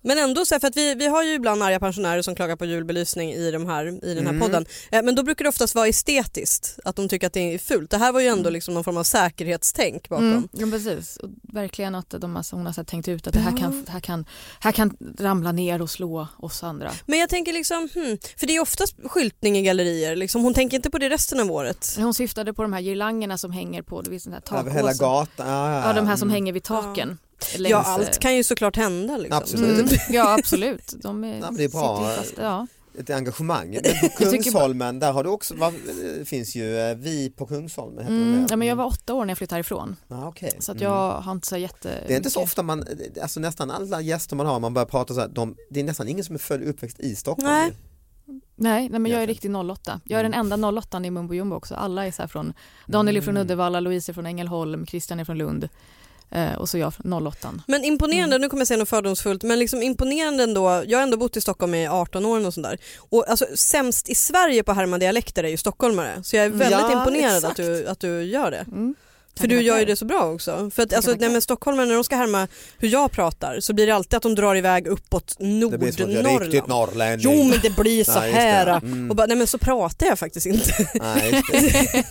Men 0.02 0.19
ändå 0.19 0.45
så 0.45 0.54
här, 0.54 0.61
för 0.61 0.69
att 0.69 0.76
vi, 0.76 0.95
vi 0.95 1.07
har 1.07 1.23
ju 1.23 1.35
ibland 1.35 1.62
arga 1.62 1.80
pensionärer 1.80 2.23
som 2.23 2.35
klagar 2.35 2.57
på 2.57 2.64
julbelysning 2.64 3.33
i, 3.33 3.50
de 3.50 3.66
här, 3.66 4.04
i 4.04 4.14
den 4.14 4.26
här 4.26 4.33
Mm. 4.33 4.40
podden. 4.40 4.66
Eh, 4.92 5.02
men 5.02 5.14
då 5.14 5.23
brukar 5.23 5.45
det 5.45 5.49
oftast 5.49 5.75
vara 5.75 5.87
estetiskt, 5.87 6.78
att 6.85 6.97
de 6.97 7.09
tycker 7.09 7.26
att 7.26 7.33
det 7.33 7.54
är 7.54 7.59
fult. 7.59 7.90
Det 7.90 7.97
här 7.97 8.12
var 8.12 8.21
ju 8.21 8.26
ändå 8.26 8.50
liksom 8.50 8.75
någon 8.75 8.85
form 8.85 8.97
av 8.97 9.02
säkerhetstänk 9.04 10.09
bakom. 10.09 10.26
Mm, 10.30 10.49
ja, 10.52 10.66
precis. 10.66 11.16
Och 11.16 11.28
verkligen 11.42 11.95
att 11.95 12.11
de, 12.19 12.37
alltså, 12.37 12.57
hon 12.57 12.66
har 12.66 12.73
så 12.73 12.80
här 12.80 12.87
tänkt 12.87 13.09
ut 13.09 13.26
att 13.26 13.33
det 13.33 13.40
här 13.40 13.57
kan, 13.57 13.87
här, 13.88 14.00
kan, 14.00 14.25
här 14.61 14.73
kan 14.73 14.97
ramla 15.19 15.52
ner 15.52 15.83
och 15.83 15.90
slå 15.90 16.28
oss 16.38 16.62
andra. 16.62 16.90
Men 17.07 17.19
jag 17.19 17.28
tänker 17.28 17.52
liksom, 17.52 17.88
hmm, 17.95 18.19
för 18.37 18.47
det 18.47 18.57
är 18.57 18.61
oftast 18.61 18.97
skyltning 19.04 19.57
i 19.59 19.62
gallerier, 19.62 20.16
liksom, 20.16 20.42
hon 20.42 20.54
tänker 20.54 20.76
inte 20.76 20.90
på 20.90 20.99
det 20.99 21.09
resten 21.09 21.40
av 21.40 21.50
året. 21.52 21.95
Hon 21.99 22.14
syftade 22.14 22.54
på 22.54 22.62
de 22.62 22.73
här 22.73 22.80
girlangerna 22.80 23.38
som 23.38 23.52
hänger 23.52 23.83
på 23.83 24.02
det 24.02 24.11
finns 24.11 24.23
sån 24.25 24.33
här 24.33 24.42
Över 24.59 24.71
hela 24.71 24.80
takåsen. 24.92 25.07
gatan. 25.09 25.47
Ja, 25.49 25.73
ja, 25.73 25.87
Ja, 25.87 25.92
de 25.92 26.07
här 26.07 26.16
som 26.16 26.28
mm. 26.28 26.33
hänger 26.35 26.52
vid 26.52 26.62
taken. 26.64 27.19
Längs, 27.59 27.71
Ja 27.71 27.79
allt 27.83 28.19
kan 28.19 28.37
ju 28.37 28.45
såklart 28.45 28.77
hända. 28.77 29.17
Liksom. 29.17 29.39
Absolut. 29.39 29.79
Mm, 29.93 29.99
ja 30.11 30.35
absolut. 30.39 30.95
De 31.03 31.25
är, 31.25 31.41
men 31.41 31.57
det 31.57 31.65
är 31.65 31.69
bra. 31.69 32.15
fast, 32.17 32.35
ja. 32.41 32.67
Ett 32.99 33.11
engagemang. 33.11 33.71
Men 33.83 34.11
på 34.11 34.25
Kungsholmen, 34.25 34.99
där 34.99 35.13
har 35.13 35.25
du 35.25 35.31
också, 35.31 35.55
det 36.19 36.25
finns 36.25 36.55
ju 36.55 36.79
eh, 36.79 36.95
Vi 36.97 37.31
på 37.31 37.47
Kungsholmen. 37.47 37.99
heter 38.05 38.17
Mm, 38.17 38.41
det. 38.43 38.47
ja, 38.51 38.57
men 38.57 38.69
jag 38.69 38.77
var 38.77 38.85
åtta 38.85 39.15
år 39.15 39.25
när 39.25 39.31
jag 39.31 39.39
flyttade 39.39 39.57
härifrån. 39.57 39.97
Ja, 40.09 40.29
okej. 40.29 40.57
Så 40.59 40.73
att 40.73 40.79
Mm. 40.81 40.93
jag 40.93 41.13
har 41.13 41.33
inte 41.33 41.47
så 41.49 41.57
jätte... 41.57 42.05
Det 42.07 42.13
är 42.13 42.17
inte 42.17 42.31
så 42.31 42.43
ofta 42.43 42.63
man, 42.63 42.85
alltså 43.23 43.41
nästan 43.41 43.71
alla 43.71 44.01
gäster 44.01 44.37
man 44.37 44.47
har, 44.47 44.61
man 44.61 44.75
börjar 44.75 44.87
prata 44.87 45.15
så 45.15 45.21
här, 45.21 45.29
de, 45.29 45.57
det 45.71 45.81
är 45.81 45.85
nästan 45.85 46.09
ingen 46.09 46.25
som 46.25 46.35
är 46.35 46.39
född 46.39 46.63
och 46.63 46.69
uppväxt 46.69 47.01
i 47.01 47.17
Stockholm. 47.17 47.49
Nej. 47.51 47.73
Nej, 48.57 48.89
nej 48.89 49.01
men 49.01 49.13
jag 49.13 49.23
är 49.23 49.27
riktig 49.27 49.57
08. 49.57 50.01
Jag 50.05 50.19
är 50.21 50.23
den 50.23 50.35
Mm. 50.35 50.53
enda 50.53 50.69
08 50.81 51.05
i 51.05 51.11
Mumbo 51.11 51.35
Jumbo 51.35 51.57
också. 51.57 51.75
Alla 51.75 52.07
är 52.07 52.11
så 52.11 52.23
här 52.23 52.27
från, 52.29 52.53
Daniel 52.87 53.17
är 53.17 53.21
från 53.21 53.37
Mm. 53.37 53.43
Uddevalla, 53.43 53.81
Louise 53.81 54.13
är 54.13 54.15
från 54.15 54.27
Ängelholm, 54.27 54.87
Christian 54.87 55.21
är 55.21 55.25
från 55.25 55.39
Lund 55.39 55.69
och 56.59 56.69
så 56.69 56.79
jag 56.79 56.95
från 56.95 57.13
08. 57.27 57.55
Men 57.67 57.85
imponerande, 57.85 58.37
Mm. 58.37 58.41
nu 58.41 58.49
kommer 58.49 58.61
jag 58.61 58.69
säga 58.69 58.79
något 58.79 58.89
fördomsfullt, 58.89 59.43
men 59.43 59.59
liksom 59.59 59.83
imponerande 59.83 60.43
ändå. 60.43 60.83
Jag 60.87 60.99
har 60.99 61.03
ändå 61.03 61.17
bott 61.17 61.37
i 61.37 61.41
Stockholm 61.41 61.75
i 61.75 61.89
18 61.89 62.27
år 62.27 62.47
och 62.47 62.55
sådär. 62.55 62.79
Och 62.99 63.29
alltså, 63.31 63.47
sämst 63.55 64.09
i 64.09 64.15
Sverige 64.15 64.63
på 64.63 64.71
att 64.71 64.77
härma 64.77 64.99
dialekter 64.99 65.45
är 65.45 65.49
ju 65.49 65.57
stockholmare. 65.57 66.23
Så 66.23 66.37
jag 66.37 66.45
är 66.45 66.49
väldigt 66.51 66.71
Ja, 66.81 66.99
imponerad 66.99 67.45
att 67.45 67.57
du, 67.57 67.87
att 67.87 68.01
du 68.01 68.23
gör 68.23 68.51
det. 68.51 68.67
Mm. 68.73 68.95
För 69.41 69.49
du 69.49 69.61
gör 69.63 69.79
ju 69.79 69.85
det 69.85 69.97
så 69.97 70.05
bra 70.05 70.25
också. 70.33 70.71
För 70.75 70.83
att 70.83 70.93
alltså, 70.93 71.15
nej, 71.19 71.31
men 71.31 71.43
stockholmare 71.43 71.87
när 71.87 71.95
de 71.95 72.05
ska 72.05 72.17
härma 72.17 72.49
hur 72.79 72.89
jag 72.89 73.13
pratar 73.13 73.61
så 73.61 73.73
blir 73.73 73.87
det 73.87 73.95
alltid 73.95 74.17
att 74.17 74.23
de 74.23 74.35
drar 74.35 74.55
iväg 74.55 74.87
uppåt 74.87 75.37
Det 75.39 75.79
blir 75.79 75.93
som 75.93 76.11
jag 76.13 76.33
är 76.33 76.41
riktigt 76.41 76.67
norrlänning. 76.67 77.21
Jo 77.21 77.45
men 77.45 77.59
det 77.63 77.77
blir 77.77 78.05
så 78.05 78.21
Nej, 78.21 78.33
här. 78.33 78.67
Mm. 78.67 79.11
Och 79.11 79.17
bara, 79.17 79.27
nej 79.27 79.37
men 79.37 79.47
så 79.47 79.59
pratar 79.59 80.07
jag 80.07 80.19
faktiskt 80.19 80.47
inte. 80.47 80.89
Nej, 80.95 81.43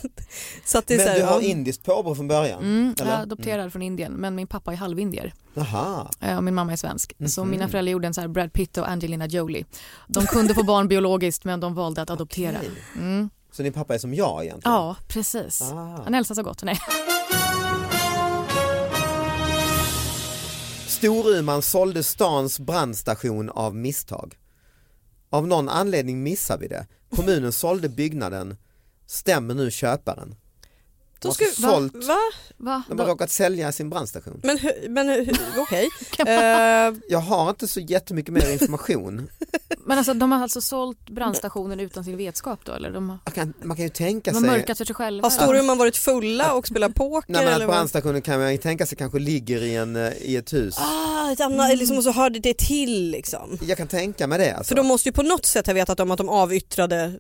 så 0.66 0.78
att 0.78 0.88
det 0.88 0.94
är 0.94 0.98
så 0.98 1.04
Men 1.04 1.14
här, 1.14 1.20
du 1.20 1.26
har 1.26 1.42
ja. 1.42 1.48
indiskt 1.48 1.84
påbrå 1.84 2.16
från 2.16 2.28
början? 2.28 2.60
Mm, 2.64 2.94
jag 2.98 3.08
eller? 3.08 3.18
är 3.18 3.22
adopterad 3.22 3.72
från 3.72 3.82
Indien 3.82 4.14
men 4.14 4.36
min 4.36 4.48
pappa 4.48 4.72
är 4.74 4.78
halvindier 4.78 5.34
Jaha. 5.54 6.08
eh, 6.22 6.38
och 6.38 6.44
min 6.44 6.56
mamma 6.56 6.72
är 6.72 6.78
svensk. 6.78 7.14
Så 7.28 7.42
Mhm. 7.44 7.52
mina 7.52 7.68
föräldrar 7.68 7.92
gjorde 7.92 8.08
en 8.08 8.14
så 8.14 8.22
här 8.22 8.28
Brad 8.28 8.54
Pitt 8.54 8.78
och 8.78 8.90
Angelina 8.90 9.28
Jolie. 9.28 9.66
De 10.08 10.26
kunde 10.26 10.54
få 10.54 10.64
barn 10.64 10.88
biologiskt 10.88 11.44
men 11.44 11.60
de 11.60 11.76
valde 11.76 12.02
att 12.02 12.10
adoptera. 12.10 12.58
Okej. 12.58 12.72
Mm. 12.96 13.30
Så 13.52 13.64
din 13.64 13.74
pappa 13.74 13.94
är 13.96 13.98
som 14.00 14.14
jag 14.14 14.44
egentligen? 14.46 14.76
Ja, 14.76 14.96
precis. 15.08 15.62
Ah. 15.62 16.02
Han 16.04 16.14
hälsar 16.14 16.36
så 16.36 16.44
gott. 16.44 16.64
Nej. 16.64 16.80
Storuman 21.00 21.62
sålde 21.62 22.04
stans 22.04 22.60
brandstation 22.60 23.50
av 23.50 23.76
misstag. 23.76 24.38
Av 25.30 25.48
någon 25.48 25.70
anledning 25.70 26.24
missar 26.24 26.58
vi 26.58 26.68
det. 26.68 26.88
Kommunen 27.10 27.52
sålde 27.52 27.90
byggnaden, 27.90 28.58
stämmer 29.06 29.54
nu 29.54 29.72
köparen. 29.72 30.36
De 31.22 31.28
Då 31.28 31.30
har 31.30 31.34
ska, 31.34 31.46
alltså 31.46 31.62
va? 31.62 31.74
sålt, 31.74 32.06
va? 32.08 32.18
Va? 32.58 32.84
de 32.90 33.00
har 33.00 33.08
råkat 33.08 33.32
sälja 33.32 33.72
sin 33.72 33.90
brandstation. 33.90 34.40
Men, 34.44 34.60
men 34.90 35.28
okej. 35.58 35.90
Eh, 36.20 36.94
Jag 37.10 37.20
har 37.20 37.50
inte 37.50 37.68
så 37.68 37.80
jättemycket 37.80 38.34
mer 38.34 38.52
information. 38.52 39.30
Men 39.86 39.98
alltså, 39.98 40.14
de 40.14 40.32
har 40.32 40.44
alltså 40.44 40.62
sålt 40.62 41.10
brandstationen 41.10 41.80
utan 41.80 42.04
sin 42.04 42.18
vetskap 42.18 42.60
då? 42.66 42.72
Eller 42.72 42.92
de 42.92 43.10
har, 43.10 43.20
Man 43.26 43.34
kan, 43.34 43.54
man 43.62 43.78
kan 43.78 43.84
ju 43.84 43.90
tänka 43.90 44.32
de 44.32 44.36
har 44.36 44.42
sig 44.42 44.50
mörkat 44.52 44.78
för 44.78 44.86
sig 44.86 44.96
själva? 44.96 45.26
har 45.26 45.30
Storuman 45.30 45.78
varit 45.78 45.98
fulla 45.98 46.54
och 46.54 46.68
spelat 46.68 46.96
poker? 46.96 47.32
Nej, 47.34 47.46
men 47.46 47.54
eller 47.54 47.68
brandstationen 47.68 48.22
kan 48.22 48.40
man 48.40 48.52
ju 48.52 48.58
tänka 48.58 48.86
sig 48.86 48.98
kanske 48.98 49.20
ligger 49.20 49.64
i, 49.64 49.76
en, 49.76 49.96
eh, 49.96 50.14
i 50.22 50.36
ett 50.36 50.54
hus. 50.54 50.76
Ah, 50.80 51.32
ett 51.32 51.42
annat, 51.42 51.78
liksom, 51.78 51.98
och 51.98 52.04
så 52.04 52.12
hörde 52.12 52.40
det 52.40 52.58
till 52.58 53.10
liksom. 53.12 53.58
Jag 53.62 53.78
kan 53.78 53.88
tänka 53.88 54.28
mig 54.28 54.40
det. 54.40 54.52
Alltså. 54.52 54.70
För 54.70 54.76
de 54.76 54.88
måste 54.88 55.10
ju 55.10 55.14
på 55.14 55.24
något 55.24 55.46
sätt 55.46 55.68
ha 55.68 55.74
vetat 55.74 56.00
om 56.00 56.12
att 56.12 56.18
de 56.18 56.30
avyttrade 56.30 57.20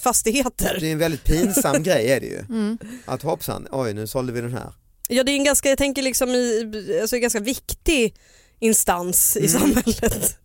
fastigheter. 0.00 0.76
Det 0.80 0.88
är 0.88 0.92
en 0.92 0.98
väldigt 0.98 1.24
pinsam 1.24 1.82
grej 1.82 2.10
är 2.12 2.20
det 2.20 2.26
ju. 2.26 2.38
Mm. 2.38 2.78
Att 3.04 3.22
hoppsan, 3.38 3.66
oj 3.70 3.94
nu 3.94 4.06
sålde 4.06 4.32
vi 4.32 4.40
den 4.40 4.52
här. 4.52 4.72
Ja 5.08 5.24
det 5.24 5.32
är 5.32 5.36
en 5.36 5.44
ganska, 5.44 5.68
jag 5.68 5.78
tänker 5.78 6.02
liksom 6.02 6.28
i, 6.30 6.98
alltså 7.00 7.16
en 7.16 7.22
ganska 7.22 7.40
viktig 7.40 8.14
instans 8.60 9.36
i 9.36 9.46
Mm. 9.46 9.60
samhället. 9.60 10.38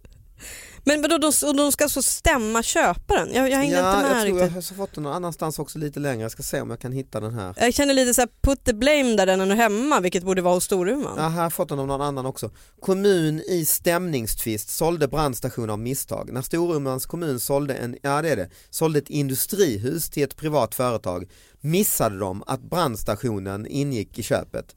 Men 0.85 1.01
vadå, 1.01 1.17
de, 1.17 1.57
de 1.57 1.71
ska 1.71 1.89
så 1.89 2.01
stämma 2.01 2.63
köparen? 2.63 3.33
Jag, 3.33 3.49
jag 3.49 3.57
hängde 3.57 3.77
ja, 3.77 3.95
inte 3.95 4.09
med 4.09 4.17
jag 4.17 4.25
tror 4.25 4.39
riktigt. 4.39 4.55
jag 4.55 4.75
har 4.75 4.75
fått 4.75 4.93
den 4.95 5.03
någon 5.03 5.13
annanstans 5.13 5.59
också 5.59 5.79
lite 5.79 5.99
längre. 5.99 6.21
Jag 6.21 6.31
ska 6.31 6.43
se 6.43 6.61
om 6.61 6.69
jag 6.69 6.79
kan 6.79 6.91
hitta 6.91 7.19
den 7.19 7.33
här. 7.33 7.53
Jag 7.57 7.73
känner 7.73 7.93
lite 7.93 8.13
så 8.13 8.21
här 8.21 8.29
put 8.41 8.63
the 8.65 8.73
blame 8.73 9.15
där 9.15 9.25
den 9.25 9.51
är 9.51 9.55
hemma 9.55 9.99
vilket 9.99 10.23
borde 10.23 10.41
vara 10.41 10.53
hos 10.53 10.63
Storuman. 10.63 11.13
Ja, 11.17 11.23
här 11.23 11.29
har 11.29 11.43
jag 11.43 11.53
fått 11.53 11.69
den 11.69 11.79
av 11.79 11.87
någon 11.87 12.01
annan 12.01 12.25
också. 12.25 12.51
Kommun 12.79 13.39
i 13.39 13.65
stämningstvist 13.65 14.69
sålde 14.69 15.07
brandstation 15.07 15.69
av 15.69 15.79
misstag. 15.79 16.29
När 16.33 16.41
Storumans 16.41 17.05
kommun 17.05 17.39
sålde, 17.39 17.73
en, 17.73 17.97
ja, 18.01 18.21
det 18.21 18.29
är 18.29 18.35
det, 18.35 18.49
sålde 18.69 18.99
ett 18.99 19.09
industrihus 19.09 20.09
till 20.09 20.23
ett 20.23 20.35
privat 20.35 20.75
företag 20.75 21.29
missade 21.61 22.19
de 22.19 22.43
att 22.47 22.61
brandstationen 22.61 23.67
ingick 23.67 24.19
i 24.19 24.23
köpet. 24.23 24.75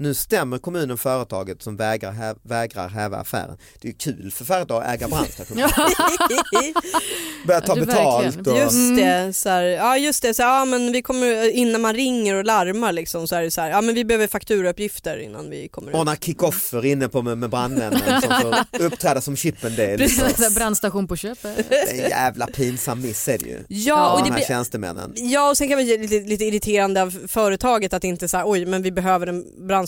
Nu 0.00 0.14
stämmer 0.14 0.58
kommunen 0.58 0.98
företaget 0.98 1.62
som 1.62 1.76
vägrar, 1.76 2.12
hä 2.12 2.34
vägrar 2.42 2.88
häva 2.88 3.16
affären. 3.16 3.58
Det 3.80 3.88
är 3.88 3.92
kul 3.92 4.30
för 4.30 4.44
företag 4.44 4.82
att 4.82 4.94
äga 4.94 5.08
brandstationer. 5.08 5.72
Börja 7.46 7.60
ta 7.60 7.72
Ja, 7.72 7.80
det 7.80 7.86
betalt. 7.86 8.46
Och, 8.46 8.56
Just 8.58 8.96
det, 8.96 9.32
så 9.32 9.48
här, 9.48 9.62
ja 9.62 9.96
just 9.96 10.22
det, 10.22 10.34
så 10.34 10.42
här, 10.42 10.58
ja, 10.58 10.64
men 10.64 10.92
vi 10.92 11.02
kommer, 11.02 11.50
innan 11.50 11.80
man 11.80 11.94
ringer 11.94 12.34
och 12.34 12.44
larmar 12.44 12.92
liksom, 12.92 13.28
så 13.28 13.36
är 13.36 13.42
det 13.42 13.50
så 13.50 13.60
här, 13.60 13.70
ja 13.70 13.80
men 13.80 13.94
vi 13.94 14.04
behöver 14.04 14.26
fakturauppgifter 14.26 15.18
innan 15.18 15.50
vi 15.50 15.68
kommer 15.68 15.94
ordna 15.94 16.16
kickoffer 16.16 16.84
inne 16.84 17.08
på 17.08 17.22
med, 17.22 17.38
med 17.38 17.50
brandmännen 17.50 18.20
som 18.22 18.40
får 18.42 18.82
uppträda 18.84 19.20
som 19.20 19.36
Chippendale. 19.36 20.08
Så 20.08 20.24
här 20.24 20.54
Brandstation 20.54 21.08
på 21.08 21.16
köpet. 21.16 21.68
Det 21.68 21.90
en 21.90 22.10
jävla 22.10 22.46
pinsam 22.46 23.00
miss 23.00 23.28
är 23.28 23.38
det 23.38 23.46
ju. 23.46 23.64
Ja, 23.68 24.12
och 24.12 24.18
de 24.18 24.24
det 24.24 24.30
här 24.30 24.38
blir, 24.38 24.46
tjänstemännen. 24.46 25.12
ja 25.16 25.50
och 25.50 25.56
sen 25.56 25.68
kan 25.68 25.78
det 25.78 25.84
bli 25.84 25.98
lite, 25.98 26.28
lite 26.28 26.44
irriterande 26.44 27.02
av 27.02 27.26
företaget 27.28 27.92
att 27.92 28.04
inte 28.04 28.28
säga 28.28 28.42
oj 28.46 28.66
men 28.66 28.82
vi 28.82 28.92
behöver 28.92 29.26
en 29.26 29.44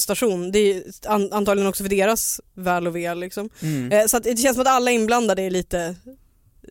brandstation. 0.07 0.52
Det 0.52 0.59
är 0.59 0.83
an, 1.07 1.33
antagligen 1.33 1.69
också 1.69 1.85
för 1.85 1.90
deras 1.90 2.40
väl 2.54 2.87
och 2.87 2.97
ve 2.97 3.14
liksom. 3.14 3.50
Mm. 3.62 3.92
Eh, 3.92 4.07
så 4.07 4.16
att 4.16 4.23
det 4.23 4.38
känns 4.38 4.54
som 4.54 4.62
att 4.62 4.69
alla 4.69 4.90
inblandade 4.90 5.42
är 5.42 5.50
lite 5.50 5.97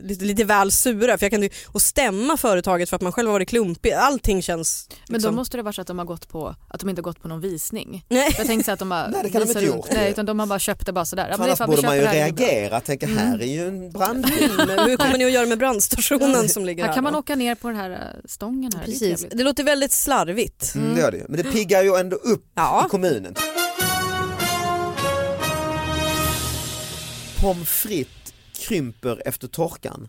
Lite, 0.01 0.25
lite 0.25 0.43
väl 0.43 0.71
sura 0.71 1.17
för 1.17 1.25
jag 1.25 1.31
kan 1.31 1.49
och 1.67 1.81
stämma 1.81 2.37
företaget 2.37 2.89
för 2.89 2.95
att 2.95 3.01
man 3.01 3.11
själv 3.11 3.27
har 3.27 3.33
varit 3.33 3.49
klumpig, 3.49 3.91
allting 3.91 4.41
känns 4.41 4.87
Men 4.89 4.97
då 5.07 5.13
liksom- 5.13 5.35
måste 5.35 5.57
det 5.57 5.63
vara 5.63 5.73
så 5.73 5.81
att 5.81 5.87
de 5.87 5.97
har 5.99 6.05
gått 6.05 6.27
på, 6.29 6.55
att 6.69 6.79
de 6.79 6.89
inte 6.89 6.99
har 6.99 7.03
gått 7.03 7.21
på 7.21 7.27
någon 7.27 7.41
visning. 7.41 8.05
Nej. 8.09 8.35
Jag 8.37 8.47
tänkte 8.47 8.65
så 8.65 8.71
att 8.71 8.79
de 8.79 8.91
har 8.91 9.07
Nej, 9.07 9.21
det 9.23 9.29
kan 9.29 9.41
de 9.41 9.47
inte 9.47 9.59
gjort. 9.65 9.87
Nej 9.91 10.11
utan 10.11 10.25
de 10.25 10.39
har 10.39 10.47
bara 10.47 10.59
köpt 10.59 10.85
det 10.85 10.93
bara 10.93 11.05
sådär. 11.05 11.27
Ja, 11.31 11.37
För 11.37 11.43
det 11.43 11.49
är 11.49 11.61
annars 11.61 11.75
borde 11.75 11.87
man 11.87 11.95
ju 11.95 12.01
det 12.01 12.07
det 12.07 12.13
reagera, 12.13 12.79
tänka 12.79 13.07
här 13.07 13.41
är 13.41 13.45
ju 13.45 13.67
en 13.67 13.91
brandbil. 13.91 14.51
Men 14.67 14.79
hur 14.89 14.97
kommer 14.97 15.17
ni 15.17 15.25
att 15.25 15.31
göra 15.31 15.45
med 15.45 15.57
brandstationen 15.57 16.49
som 16.49 16.65
ligger 16.65 16.83
här? 16.83 16.87
Här 16.89 16.95
kan 16.95 17.03
man 17.03 17.13
då? 17.13 17.19
åka 17.19 17.35
ner 17.35 17.55
på 17.55 17.67
den 17.67 17.77
här 17.77 17.91
eh, 17.91 17.97
stången 18.29 18.71
här. 18.75 18.79
Det 18.85 18.91
är 18.91 18.93
Precis, 18.93 19.19
trevligt. 19.19 19.37
det 19.37 19.43
låter 19.43 19.63
väldigt 19.63 19.91
slarvigt. 19.91 20.75
Mm, 20.75 20.95
det 20.95 21.01
gör 21.01 21.11
det. 21.11 21.25
Men 21.29 21.37
det 21.43 21.51
piggar 21.51 21.83
ju 21.83 21.95
ändå 21.95 22.15
upp 22.15 22.45
Ja. 22.55 22.83
i 22.85 22.89
kommunen. 22.89 23.35
Pommes 27.41 27.69
frites 27.69 28.18
krymper 28.59 29.21
efter 29.25 29.47
torkan. 29.47 30.07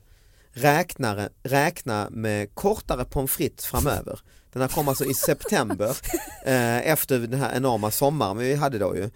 Räknare, 0.52 1.28
räkna 1.42 2.08
med 2.10 2.54
kortare 2.54 3.04
pommes 3.04 3.30
frites 3.30 3.66
framöver. 3.66 4.20
Den 4.52 4.62
här 4.62 4.68
kom 4.68 4.88
alltså 4.88 5.04
i 5.04 5.14
september 5.14 5.96
eh, 6.44 6.90
efter 6.90 7.18
den 7.18 7.40
här 7.40 7.56
enorma 7.56 7.90
sommaren 7.90 8.38
vi 8.38 8.54
hade 8.54 8.78
då 8.78 8.96
ju. 8.96 9.10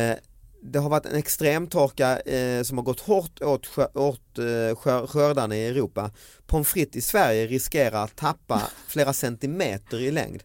Eh, 0.00 0.16
det 0.62 0.78
har 0.78 0.90
varit 0.90 1.06
en 1.06 1.16
extremtorka 1.16 2.20
eh, 2.20 2.62
som 2.62 2.78
har 2.78 2.84
gått 2.84 3.00
hårt 3.00 3.42
åt, 3.42 3.66
skö- 3.66 3.96
åt 3.98 4.38
eh, 4.38 4.76
skör, 4.78 5.06
skördarna 5.06 5.56
i 5.56 5.66
Europa. 5.66 6.10
Pommes 6.46 6.68
frites 6.68 6.96
i 6.96 7.00
Sverige 7.00 7.46
riskerar 7.46 8.04
att 8.04 8.16
tappa 8.16 8.62
flera 8.88 9.12
centimeter 9.12 10.00
i 10.00 10.10
längd 10.10 10.42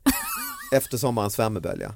efter 0.71 0.97
sommarens 0.97 1.39
värmebölja. 1.39 1.95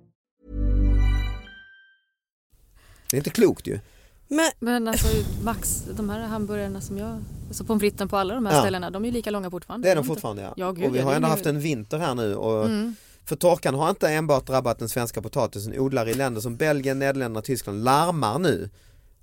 Det 3.11 3.15
är 3.15 3.19
inte 3.19 3.29
klokt 3.29 3.67
ju. 3.67 3.79
Men, 4.27 4.51
Men 4.59 4.87
alltså 4.87 5.07
Max, 5.43 5.83
de 5.97 6.09
här 6.09 6.19
hamburgarna 6.19 6.81
som 6.81 6.97
jag, 6.97 7.23
alltså 7.47 7.63
pommes 7.63 7.81
fritesen 7.81 8.07
på 8.09 8.17
alla 8.17 8.33
de 8.33 8.45
här 8.45 8.53
Ja. 8.55 8.61
ställena, 8.61 8.89
de 8.89 9.03
är 9.03 9.07
ju 9.07 9.13
lika 9.13 9.29
långa 9.31 9.51
fortfarande. 9.51 9.87
Det 9.87 9.91
är 9.91 9.95
de 9.95 10.05
fortfarande 10.05 10.41
ja. 10.41 10.53
Ja, 10.57 10.71
gud, 10.71 10.85
och 10.85 10.95
vi 10.95 10.99
har 10.99 11.13
ändå 11.13 11.27
haft 11.27 11.45
en 11.45 11.59
vinter 11.59 11.97
här 11.99 12.15
nu 12.15 12.35
och 12.35 12.65
Mm. 12.65 12.95
för 13.25 13.35
torkan 13.35 13.75
har 13.75 13.89
inte 13.89 14.09
enbart 14.09 14.45
drabbat 14.47 14.79
den 14.79 14.89
svenska 14.89 15.21
potatisen. 15.21 15.79
Odlare 15.79 16.11
i 16.11 16.13
länder 16.13 16.41
som 16.41 16.55
Belgien, 16.55 16.99
Nederländerna 16.99 17.39
och 17.39 17.45
Tyskland 17.45 17.83
larmar 17.83 18.39
nu 18.39 18.69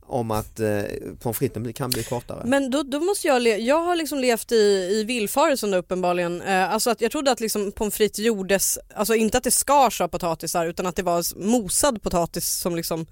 om 0.08 0.30
att 0.30 0.60
eh, 0.60 0.82
pommes 1.20 1.38
fritesen 1.38 1.72
kan 1.72 1.90
bli 1.90 2.02
kortare. 2.04 2.42
men 2.44 2.70
då, 2.70 2.82
då 2.82 3.00
måste 3.00 3.26
jag, 3.26 3.42
le- 3.42 3.56
jag 3.56 3.80
har 3.82 3.96
liksom 3.96 4.18
levt 4.18 4.52
i, 4.52 4.56
i 5.00 5.04
villfarelsen 5.04 5.74
uppenbarligen. 5.74 6.42
Eh, 6.42 6.72
alltså 6.72 6.90
att 6.90 7.00
jag 7.00 7.10
trodde 7.12 7.30
att 7.30 7.40
liksom 7.40 7.72
pommes 7.72 7.94
frites 7.94 8.18
gjordes, 8.18 8.78
alltså 8.94 9.14
inte 9.14 9.38
att 9.38 9.44
det 9.44 9.50
skars 9.50 10.00
av 10.00 10.08
potatisar 10.08 10.66
utan 10.66 10.86
att 10.86 10.96
det 10.96 11.02
var 11.02 11.44
mosad 11.46 12.02
potatis 12.02 12.48
som 12.50 12.76
liksom 12.76 13.06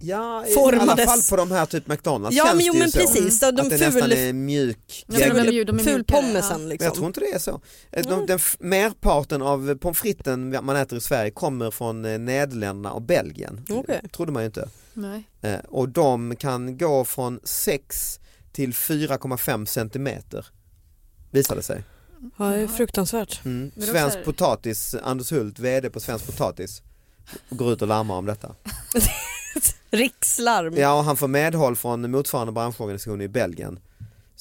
Ja, 0.00 0.46
i 0.46 0.54
formades. 0.54 0.88
alla 0.88 1.06
fall 1.06 1.20
på 1.30 1.36
de 1.36 1.50
här 1.50 1.66
typ 1.66 1.86
McDonalds 1.86 2.36
Ja 2.36 2.44
känns 2.46 2.56
men 2.56 2.66
jo 2.66 2.72
det 2.72 2.78
ju 2.78 2.82
men 2.82 2.92
så. 2.92 2.98
precis, 2.98 3.40
de, 3.40 3.50
de 3.50 3.62
att 3.62 3.70
det 3.70 3.78
nästan 3.78 4.02
ful, 4.02 4.12
är 4.12 4.32
mjuk 4.32 5.04
Ja, 5.06 5.18
men 5.18 5.20
de 5.36 5.40
är 5.40 5.44
mjuk- 5.52 5.66
de 5.66 5.72
är 5.72 5.72
mjukare, 5.72 5.92
fulpommesen 5.94 6.50
ja. 6.50 6.58
Men 6.58 6.68
jag 6.70 6.78
tror 6.78 6.88
liksom. 6.90 7.04
inte 7.06 7.20
det 7.20 7.32
är 7.32 7.38
så. 7.38 7.60
Eh, 7.92 8.02
De, 8.08 8.26
den 8.26 8.36
f- 8.36 8.56
merparten 8.60 9.42
av 9.42 9.74
pommes 9.78 9.98
fritesen 9.98 10.56
man 10.64 10.76
äter 10.76 10.98
i 10.98 11.00
Sverige 11.00 11.30
kommer 11.30 11.70
från 11.70 12.04
eh, 12.04 12.18
Nederländerna 12.18 12.92
och 12.92 13.02
Belgien. 13.02 13.64
Okej. 13.70 14.00
Det 14.02 14.08
trodde 14.08 14.32
man 14.32 14.42
ju 14.42 14.46
inte. 14.46 14.68
Nej. 14.94 15.28
Eh, 15.40 15.58
Och 15.68 15.88
de 15.88 16.36
kan 16.36 16.78
gå 16.78 17.04
från 17.04 17.40
6 17.44 18.20
till 18.52 18.72
4,5 18.72 19.64
centimeter 19.66 20.46
visade 21.30 21.62
sig. 21.62 21.84
Ja 22.38 22.44
det 22.44 22.56
är 22.60 22.66
fruktansvärt. 22.66 23.44
Mm. 23.44 23.70
Svensk 23.76 24.16
här- 24.16 24.24
potatis, 24.24 24.94
Anders 25.02 25.32
Hult, 25.32 25.58
VD 25.58 25.90
på 25.90 26.00
Svensk 26.00 26.26
potatis, 26.26 26.82
går 27.50 27.72
ut 27.72 27.82
och 27.82 27.88
larmar 27.88 28.14
om 28.14 28.26
detta. 28.26 28.54
Rikslarm. 29.90 30.74
Ja, 30.76 30.94
och 30.98 31.04
han 31.04 31.16
får 31.16 31.28
medhåll 31.28 31.76
från 31.76 32.10
motsvarande 32.10 32.52
branschorganisation 32.52 33.20
i 33.20 33.28
Belgien. 33.28 33.78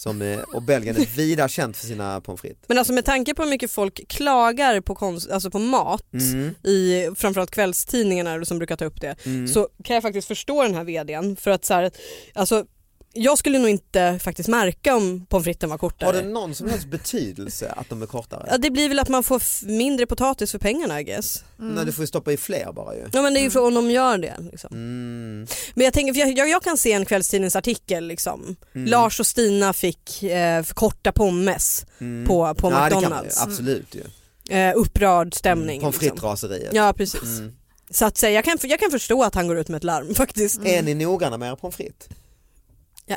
Som 0.04 0.22
är, 0.22 0.56
och 0.56 0.62
Belgien 0.64 0.96
är 0.96 1.06
vida 1.18 1.48
känt 1.48 1.78
för 1.78 1.86
sina 1.88 2.22
pommes 2.22 2.42
frites. 2.42 2.58
Men 2.68 2.78
alltså 2.78 2.94
med 2.94 3.06
tanke 3.06 3.34
på 3.34 3.44
hur 3.44 3.50
mycket 3.50 3.72
folk 3.72 4.08
klagar 4.08 4.82
på, 4.82 4.96
konst, 4.96 5.32
alltså 5.32 5.52
på 5.52 5.60
mat 5.60 6.14
Mm. 6.14 6.56
i 6.64 7.10
framförallt 7.16 7.52
kvällstidningarna 7.52 8.46
som 8.46 8.58
brukar 8.58 8.76
ta 8.76 8.86
upp 8.86 9.02
det 9.02 9.16
Mm. 9.26 9.48
så 9.48 9.70
kan 9.84 9.94
jag 9.94 10.04
faktiskt 10.04 10.28
förstå 10.28 10.64
den 10.64 10.76
här 10.76 10.84
vdn 10.84 11.36
för 11.36 11.52
att 11.52 11.66
så 11.66 11.74
här, 11.74 11.92
alltså 12.34 12.66
jag 13.14 13.38
skulle 13.38 13.60
nog 13.60 13.70
inte 13.70 14.20
faktiskt 14.24 14.50
märka 14.50 14.96
om 14.96 15.26
pommes 15.26 15.44
fritesen 15.46 15.70
var 15.70 15.78
kortare. 15.78 16.06
Har 16.08 16.14
det 16.14 16.30
någon 16.30 16.56
som 16.56 16.70
helst 16.70 16.88
betydelse 16.88 17.72
att 17.78 17.90
de 17.90 18.02
är 18.02 18.06
kortare? 18.06 18.48
Ja, 18.52 18.58
det 18.58 18.70
blir 18.72 18.90
väl 18.90 19.00
att 19.00 19.10
man 19.10 19.24
får 19.24 19.66
mindre 19.68 20.06
potatis 20.06 20.52
för 20.52 20.60
pengarna 20.60 21.02
I 21.02 21.04
guess. 21.04 21.44
Nej, 21.58 21.86
du 21.86 21.92
får 21.92 22.04
ju 22.04 22.08
stoppa 22.08 22.32
i 22.32 22.38
fler 22.38 22.72
bara 22.74 22.96
ju. 22.96 23.06
Ja 23.14 23.22
men 23.22 23.34
det 23.34 23.40
är 23.40 23.42
ju 23.44 23.50
för 23.52 23.68
om 23.68 23.74
de 23.74 23.92
gör 23.92 24.18
det. 24.18 24.36
Liksom. 24.52 24.70
Mm. 24.74 25.48
Men 25.74 25.84
jag 25.86 25.94
tänker, 25.94 26.20
jag, 26.20 26.38
jag, 26.38 26.50
jag 26.50 26.64
kan 26.64 26.78
se 26.78 26.92
en 26.94 27.06
kvällstidningsartikel 27.06 28.08
liksom. 28.08 28.56
Mm. 28.76 28.88
Lars 28.88 29.20
och 29.20 29.28
Stina 29.28 29.74
fick 29.74 30.24
eh, 30.24 30.64
korta 30.64 31.12
pommes 31.12 31.86
Mm. 32.00 32.28
på, 32.28 32.54
på 32.56 32.72
ja, 32.72 32.72
kan 32.72 32.92
man 32.92 33.02
McDonalds. 33.02 33.42
absolut 33.42 33.96
ju. 33.96 34.56
eh, 34.58 34.74
upprörd 34.76 35.34
stämning. 35.36 35.82
Pommes 35.82 36.02
liksom. 36.02 36.18
frites-raseriet. 36.18 36.70
Ja 36.74 36.94
precis. 36.94 37.24
Mm. 37.40 37.54
Så 37.90 38.06
att 38.06 38.18
säga, 38.18 38.32
jag 38.34 38.46
kan, 38.46 38.58
jag 38.62 38.80
kan 38.80 38.92
förstå 38.92 39.24
att 39.24 39.36
han 39.36 39.48
går 39.48 39.58
ut 39.58 39.68
med 39.68 39.78
ett 39.78 39.84
larm 39.84 40.16
faktiskt. 40.16 40.62
Är 40.66 40.82
ni 40.82 40.94
noggranna 40.94 41.38
med 41.38 41.48
era 41.48 41.56
pommes 41.56 41.76
frites? 41.76 42.08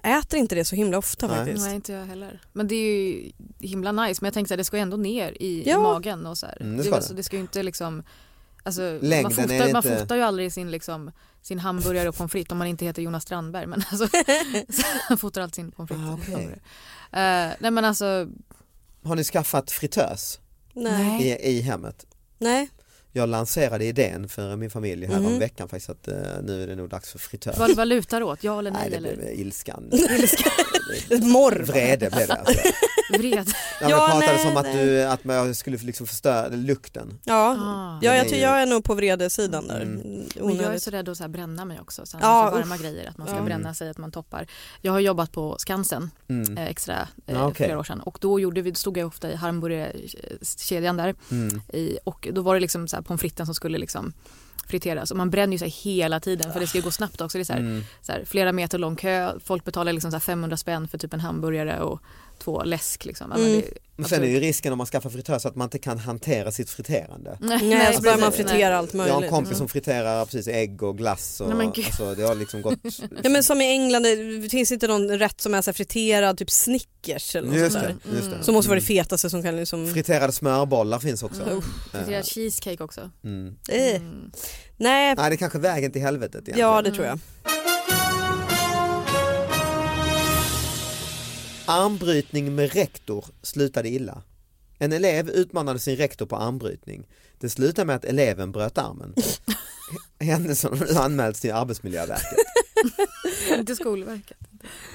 Jag 0.02 0.18
äter 0.18 0.38
inte 0.40 0.54
det 0.54 0.64
så 0.64 0.76
himla 0.76 0.98
ofta 0.98 1.26
Nej. 1.26 1.36
faktiskt. 1.36 1.66
Nej 1.66 1.74
inte 1.74 1.92
jag 1.92 2.04
heller. 2.06 2.40
Men 2.52 2.68
det 2.68 2.74
är 2.74 3.06
ju 3.06 3.30
himla 3.60 3.92
nice 3.92 4.18
men 4.22 4.26
jag 4.26 4.34
tänkte 4.34 4.54
att 4.54 4.58
det 4.58 4.64
ska 4.64 4.76
ju 4.76 4.82
ändå 4.82 4.96
ner 4.96 5.42
i, 5.42 5.62
Ja. 5.66 5.74
i 5.74 5.78
magen 5.82 6.26
och 6.26 6.38
så 6.38 6.46
här. 6.46 6.62
Mm, 6.62 6.76
det 6.76 6.84
ska 6.84 6.96
det. 6.96 7.02
så 7.02 7.14
det 7.14 7.22
ska 7.22 7.36
ju 7.36 7.42
inte 7.42 7.62
liksom 7.62 8.02
Alltså, 8.66 8.82
Längden 9.02 9.22
man, 9.22 9.32
fotar, 9.32 9.72
man 9.72 9.84
inte- 9.86 9.98
fotar 10.00 10.16
ju 10.16 10.22
aldrig 10.22 10.52
sin, 10.52 10.70
liksom, 10.70 11.10
sin 11.42 11.58
hamburgare 11.58 12.08
och 12.08 12.14
pommes 12.16 12.32
frites 12.32 12.52
om 12.52 12.58
man 12.58 12.66
inte 12.66 12.84
heter 12.84 13.02
Jonas 13.02 13.22
Strandberg. 13.22 13.66
Men 13.66 13.82
alltså, 13.90 14.08
så 14.72 14.82
han 15.08 15.18
fotar 15.18 15.40
alltid 15.40 15.54
sin 15.54 15.70
pommes 15.72 15.88
frites. 15.90 16.04
Ah, 16.08 16.12
och 16.12 16.18
okej. 16.18 16.34
hamburgare. 16.34 16.60
Eh, 17.50 17.56
nej 17.60 17.70
men 17.70 17.84
alltså, 17.84 18.28
Har 19.04 19.16
ni 19.16 19.24
skaffat 19.24 19.70
fritös 19.70 20.38
Nej. 20.74 21.22
i, 21.28 21.48
i 21.58 21.60
hemmet? 21.60 22.06
Nej. 22.38 22.68
Jag 23.16 23.28
lanserade 23.28 23.84
idén 23.84 24.28
för 24.28 24.56
min 24.56 24.70
familj 24.70 25.06
här 25.06 25.16
om 25.16 25.22
Mhm. 25.24 25.38
veckan 25.38 25.68
faktiskt 25.68 25.90
att 25.90 26.08
eh, 26.08 26.14
nu 26.42 26.62
är 26.62 26.66
det 26.66 26.74
nog 26.74 26.88
dags 26.88 27.10
för 27.12 27.18
fritös. 27.18 27.58
vad, 27.58 27.76
vad 27.76 27.88
lutar 27.88 28.22
åt? 28.22 28.44
Ja 28.44 28.58
eller 28.58 28.70
nej? 28.70 28.80
Nej, 28.80 28.90
det 28.90 28.96
eller? 28.96 29.16
blev 29.16 29.40
ilskan. 29.40 29.90
Morr. 31.22 31.62
vrede 31.62 32.10
blev 32.10 32.26
det 32.28 32.34
alltså. 32.34 32.60
Vred. 33.10 33.52
Ja, 33.80 33.88
Ja, 33.90 34.06
det 34.06 34.12
pratades 34.12 34.44
nej, 34.44 34.50
om 34.50 34.56
att, 34.56 34.72
du, 34.72 35.02
att 35.02 35.24
man 35.24 35.54
skulle 35.54 35.76
liksom 35.76 36.06
förstöra 36.06 36.48
lukten. 36.48 37.18
Ja, 37.24 37.56
Ah. 37.60 37.98
ja 38.02 38.10
jag, 38.14 38.16
är 38.16 38.20
tror 38.22 38.34
ju- 38.34 38.40
jag 38.42 38.62
är 38.62 38.66
nog 38.66 38.84
på 38.84 38.94
vredesidan 38.94 39.68
där. 39.68 39.80
Mm. 39.80 40.24
Men 40.40 40.56
jag 40.56 40.74
är 40.74 40.78
så 40.78 40.90
rädd 40.90 41.08
att 41.08 41.16
så 41.16 41.22
här 41.22 41.28
bränna 41.28 41.64
mig 41.64 41.80
också. 41.80 42.06
Så 42.06 42.16
Ja, 42.20 42.44
ja, 42.44 42.50
så 42.50 42.56
varma 42.58 42.74
usch. 42.74 42.80
grejer, 42.82 43.08
att 43.08 43.18
man 43.18 43.26
ska 43.26 43.36
Ja. 43.36 43.42
bränna 43.42 43.74
sig, 43.74 43.90
att 43.90 43.98
man 43.98 44.12
toppar. 44.12 44.46
Jag 44.80 44.92
har 44.92 45.00
jobbat 45.00 45.32
på 45.32 45.56
Skansen 45.58 46.10
Mm. 46.28 46.58
eh, 46.58 46.66
extra 46.66 46.94
eh, 47.00 47.06
Ja, 47.26 47.34
för 47.34 47.44
okej. 47.46 47.66
flera 47.66 47.78
år 47.78 47.84
sedan 47.84 48.00
och 48.00 48.18
då 48.20 48.40
gjorde 48.40 48.62
vi, 48.62 48.74
stod 48.74 48.98
jag 48.98 49.06
ofta 49.06 49.30
i 49.30 49.34
hamburgerkedjan 49.36 50.96
där 50.96 51.14
Mm. 51.30 51.60
i, 51.72 51.98
och 52.04 52.28
då 52.32 52.42
var 52.42 52.54
det 52.54 52.60
liksom 52.60 52.88
så 52.88 52.96
här 52.96 53.02
pommes 53.02 53.20
fritesen 53.20 53.46
som 53.46 53.54
skulle 53.54 53.78
liksom 53.78 54.12
friteras 54.66 55.10
och 55.10 55.16
man 55.16 55.30
bränner 55.30 55.52
ju 55.52 55.58
sig 55.58 55.68
hela 55.68 56.20
tiden 56.20 56.52
för 56.52 56.60
det 56.60 56.66
ska 56.66 56.80
gå 56.80 56.90
snabbt 56.90 57.20
också. 57.20 57.38
Det 57.38 57.42
är 57.42 57.44
så 57.44 57.52
här, 57.52 57.60
Mm. 57.60 57.84
så 58.02 58.12
här, 58.12 58.24
flera 58.26 58.52
meter 58.52 58.78
lång 58.78 58.96
kö, 58.96 59.32
folk 59.44 59.64
betalar 59.64 59.92
liksom 59.92 60.10
så 60.10 60.14
här 60.14 60.20
500 60.20 60.56
spänn 60.56 60.88
för 60.88 60.98
typ 60.98 61.14
en 61.14 61.20
hamburgare 61.20 61.80
och 61.80 62.00
två 62.44 62.62
läsk. 62.62 63.04
Liksom. 63.04 63.32
Mm. 63.32 63.52
det- 63.60 63.68
Men 63.96 64.08
sen 64.08 64.22
är 64.22 64.26
ju 64.26 64.40
risken 64.40 64.72
om 64.72 64.78
man 64.78 64.86
skaffar 64.86 65.10
fritös 65.10 65.46
att 65.46 65.56
man 65.56 65.66
inte 65.66 65.78
kan 65.78 65.98
hantera 65.98 66.52
sitt 66.52 66.70
friterande. 66.70 67.38
Nej, 67.40 67.58
Nej, 67.68 67.94
så 67.94 68.02
börjar 68.02 68.18
man 68.18 68.32
fritera 68.32 68.78
allt 68.78 68.94
Jag 68.94 69.00
har 69.00 69.06
en 69.08 69.12
möjligt. 69.14 69.30
kompis 69.30 69.58
som 69.58 69.68
friterar 69.68 70.24
precis 70.24 70.48
ägg 70.48 70.82
och 70.82 70.98
glass 70.98 71.40
och 71.40 71.56
Nej, 71.56 71.66
alltså, 71.86 72.14
det 72.14 72.22
har 72.22 72.34
liksom 72.34 72.62
gått 72.62 72.78
Ja 73.22 73.30
men 73.30 73.42
som 73.44 73.60
i 73.60 73.70
England, 73.70 74.02
det 74.02 74.48
finns 74.50 74.72
inte 74.72 74.86
någon 74.88 75.18
rätt 75.18 75.40
som 75.40 75.54
är 75.54 75.62
så 75.62 75.70
här 75.70 75.74
friterad, 75.74 76.38
typ 76.38 76.50
Snickers 76.50 77.36
eller 77.36 77.48
något 77.48 77.56
Just 77.58 77.72
sånt 77.72 77.84
det, 78.04 78.10
där. 78.10 78.16
just 78.16 78.30
det. 78.30 78.42
Som 78.44 78.54
måste 78.54 78.68
vara 78.68 78.80
det 78.80 78.90
Mm. 78.90 79.04
fetaste 79.04 79.30
som 79.30 79.42
kan 79.42 79.56
liksom... 79.56 79.92
Friterade 79.94 80.32
smörbollar 80.32 80.98
finns 80.98 81.22
också. 81.22 81.42
Mm. 81.42 81.62
Friterad 81.92 82.24
cheesecake 82.26 82.84
också. 82.84 83.10
Mm. 83.24 83.56
Eh. 83.68 83.94
Mm. 83.96 84.30
Nej, 84.76 85.14
Nej 85.16 85.30
det 85.30 85.34
är 85.34 85.36
kanske 85.36 85.58
vägen 85.58 85.92
till 85.92 86.02
helvetet 86.02 86.34
egentligen. 86.34 86.60
ja 86.68 86.82
det 86.82 86.90
tror 86.90 87.06
jag. 87.06 87.18
Armbrytning 91.66 92.54
med 92.54 92.72
rektor 92.72 93.24
slutade 93.42 93.88
illa. 93.88 94.22
En 94.78 94.92
elev 94.92 95.30
utmanade 95.30 95.78
sin 95.78 95.96
rektor 95.96 96.26
på 96.26 96.36
armbrytning. 96.36 97.06
Det 97.38 97.50
slutade 97.50 97.86
med 97.86 97.96
att 97.96 98.04
eleven 98.04 98.52
bröt 98.52 98.78
armen. 98.78 99.14
Händelsen 100.20 100.78
har 100.78 100.86
nu 100.86 100.92
anmälts 100.92 101.40
till 101.40 101.52
Arbetsmiljöverket. 101.52 102.38
Inte 103.58 103.76
Skolverket. 103.76 104.36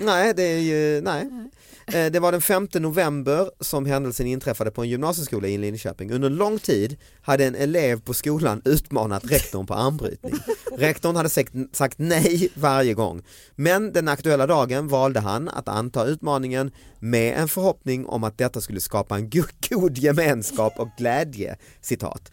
Nej, 0.02 0.34
det 0.34 0.44
är 0.44 0.60
ju, 0.60 1.02
nej. 1.02 1.49
Eh, 1.94 2.12
Det 2.12 2.20
var 2.20 2.32
den 2.32 2.42
5 2.42 2.68
november 2.74 3.52
som 3.60 3.86
händelsen 3.86 4.28
inträffade 4.28 4.72
på 4.72 4.82
en 4.82 4.90
gymnasieskola 4.90 5.48
i 5.48 5.58
Linköping. 5.58 6.12
Under 6.12 6.30
lång 6.30 6.60
tid 6.60 6.98
hade 7.22 7.46
en 7.46 7.56
elev 7.56 8.02
på 8.02 8.14
skolan 8.14 8.62
utmanat 8.66 9.32
rektorn 9.32 9.66
på 9.68 9.74
armbrytning. 9.74 10.34
Rektorn 10.78 11.16
hade 11.16 11.30
sagt, 11.74 11.98
nej 11.98 12.50
varje 12.54 12.94
gång. 12.94 13.24
Men 13.56 13.94
den 13.94 14.08
aktuella 14.08 14.48
dagen 14.48 14.88
valde 14.88 15.20
han 15.20 15.50
att 15.50 15.68
anta 15.68 16.06
utmaningen 16.06 16.72
med 17.00 17.38
en 17.40 17.48
förhoppning 17.48 18.06
om 18.06 18.24
att 18.24 18.38
detta 18.38 18.62
skulle 18.62 18.80
skapa 18.82 19.16
en 19.16 19.30
go- 19.30 19.44
god 19.70 19.98
gemenskap 19.98 20.74
och 20.80 20.90
glädje. 20.98 21.56
Citat. 21.82 22.32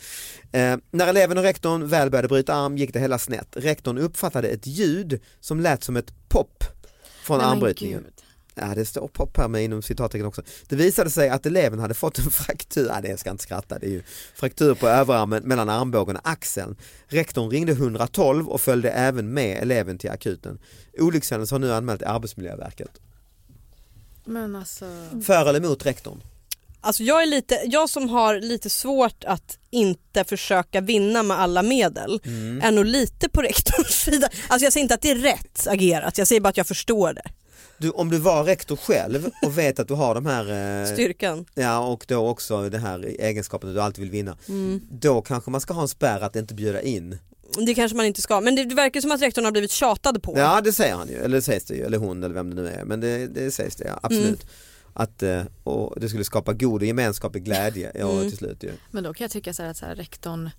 Eh, 0.52 0.76
när 0.90 1.06
eleven 1.06 1.38
och 1.38 1.44
rektorn 1.44 1.88
väl 1.88 2.10
började 2.10 2.28
bryta 2.28 2.54
arm 2.54 2.76
gick 2.78 2.92
det 2.92 3.00
hela 3.00 3.18
snett. 3.18 3.48
Rektorn 3.56 3.98
uppfattade 3.98 4.48
ett 4.48 4.66
ljud 4.66 5.20
som 5.40 5.60
lät 5.60 5.84
som 5.84 5.96
ett 5.96 6.28
pop 6.28 6.64
från 7.22 7.38
Nej, 7.38 7.46
armbrytningen. 7.46 8.04
Ja 8.60 8.72
det 8.74 8.84
står 8.86 9.08
pop 9.08 9.36
här 9.36 9.48
med 9.48 9.64
inom 9.64 9.82
citattecken 9.82 10.26
också. 10.26 10.42
Det 10.68 10.76
visade 10.76 11.10
sig 11.10 11.28
att 11.28 11.46
eleven 11.46 11.78
hade 11.78 11.94
fått 11.94 12.18
en 12.18 12.30
fraktur, 12.30 12.86
ja, 12.94 13.00
det 13.00 13.20
ska 13.20 13.30
inte 13.30 13.42
skratta, 13.42 13.78
det 13.78 13.86
är 13.86 13.90
ju 13.90 14.02
fraktur 14.34 14.74
på 14.74 14.88
överarmen 14.88 15.42
mellan 15.42 15.68
armbågen 15.68 16.16
och 16.16 16.28
axeln. 16.28 16.76
Rektorn 17.08 17.50
ringde 17.50 17.72
112 17.72 18.48
och 18.48 18.60
följde 18.60 18.90
även 18.90 19.34
med 19.34 19.62
eleven 19.62 19.98
till 19.98 20.10
akuten. 20.10 20.58
Olyckshändelsen 20.98 21.62
har 21.62 21.68
nu 21.68 21.74
anmält 21.74 22.00
till 22.00 22.08
Arbetsmiljöverket. 22.08 22.90
Men 24.24 24.56
alltså. 24.56 24.84
För 25.26 25.48
eller 25.48 25.60
emot 25.60 25.86
rektorn? 25.86 26.22
Alltså 26.80 27.02
jag, 27.02 27.22
är 27.22 27.26
lite, 27.26 27.60
jag 27.64 27.90
som 27.90 28.08
har 28.08 28.40
lite 28.40 28.70
svårt 28.70 29.24
att 29.24 29.58
inte 29.70 30.24
försöka 30.24 30.80
vinna 30.80 31.22
med 31.22 31.38
alla 31.40 31.62
medel 31.62 32.20
Mm. 32.24 32.60
är 32.60 32.70
nog 32.72 32.84
lite 32.84 33.28
på 33.28 33.42
rektorns 33.42 33.88
sida. 34.04 34.28
Alltså 34.48 34.64
jag 34.64 34.72
säger 34.72 34.82
inte 34.82 34.94
att 34.94 35.02
det 35.02 35.10
är 35.10 35.16
rätt 35.16 35.66
agerat, 35.66 36.18
jag 36.18 36.28
säger 36.28 36.40
bara 36.40 36.48
att 36.48 36.56
jag 36.56 36.66
förstår 36.66 37.12
det. 37.12 37.22
Du, 37.78 37.90
om 37.90 38.10
du 38.10 38.18
var 38.18 38.44
rektor 38.44 38.76
själv 38.76 39.30
och 39.42 39.58
vet 39.58 39.78
att 39.80 39.88
du 39.88 39.94
har 39.94 40.14
de 40.14 40.26
här 40.26 40.82
eh, 40.82 40.92
Styrkan. 40.92 41.44
Ja 41.54 41.78
och 41.78 42.04
då 42.08 42.28
också 42.28 42.68
det 42.68 42.78
här 42.78 43.04
egenskapen 43.18 43.68
att 43.68 43.74
du 43.74 43.80
alltid 43.80 44.00
vill 44.00 44.10
vinna. 44.10 44.36
Mm. 44.48 44.80
Då 44.90 45.22
kanske 45.22 45.50
man 45.50 45.60
ska 45.60 45.74
ha 45.74 45.82
en 45.82 45.88
spärr 45.88 46.20
att 46.20 46.36
inte 46.36 46.54
bjuda 46.54 46.82
in. 46.82 47.18
Det 47.66 47.74
kanske 47.74 47.96
man 47.96 48.06
inte 48.06 48.22
ska, 48.22 48.40
men 48.40 48.54
det, 48.56 48.64
det 48.64 48.74
verkar 48.74 49.00
som 49.00 49.10
att 49.12 49.22
rektorn 49.22 49.44
har 49.44 49.52
blivit 49.52 49.70
tjatad 49.70 50.22
på. 50.22 50.38
Ja 50.38 50.60
det 50.60 50.72
säger 50.72 50.94
han 50.94 51.08
ju, 51.08 51.14
eller 51.14 51.36
det 51.36 51.42
sägs 51.42 51.64
det 51.64 51.74
ju, 51.74 51.82
eller 51.84 51.98
hon 51.98 52.22
eller 52.22 52.34
vem 52.34 52.54
det 52.54 52.62
nu 52.62 52.68
är. 52.68 52.84
Men 52.84 53.00
det, 53.00 53.26
det 53.26 53.50
sägs 53.50 53.76
det 53.76 53.84
ja, 53.84 53.98
absolut. 54.02 54.42
Mm. 54.42 54.54
Att 54.92 55.22
eh, 55.22 55.42
och 55.64 56.00
det 56.00 56.08
skulle 56.08 56.24
skapa 56.24 56.52
god 56.52 56.82
gemenskap 56.82 57.34
och 57.34 57.40
glädje 57.40 57.92
ja, 57.94 58.10
Mm. 58.10 58.28
till 58.28 58.38
slut 58.38 58.62
ju. 58.62 58.72
Men 58.90 59.04
då 59.04 59.14
kan 59.14 59.24
jag 59.24 59.30
tycka 59.30 59.52
så 59.52 59.62
här 59.62 59.70
att 59.70 59.76
så 59.76 59.86
här, 59.86 59.94
rektorn, 59.94 60.50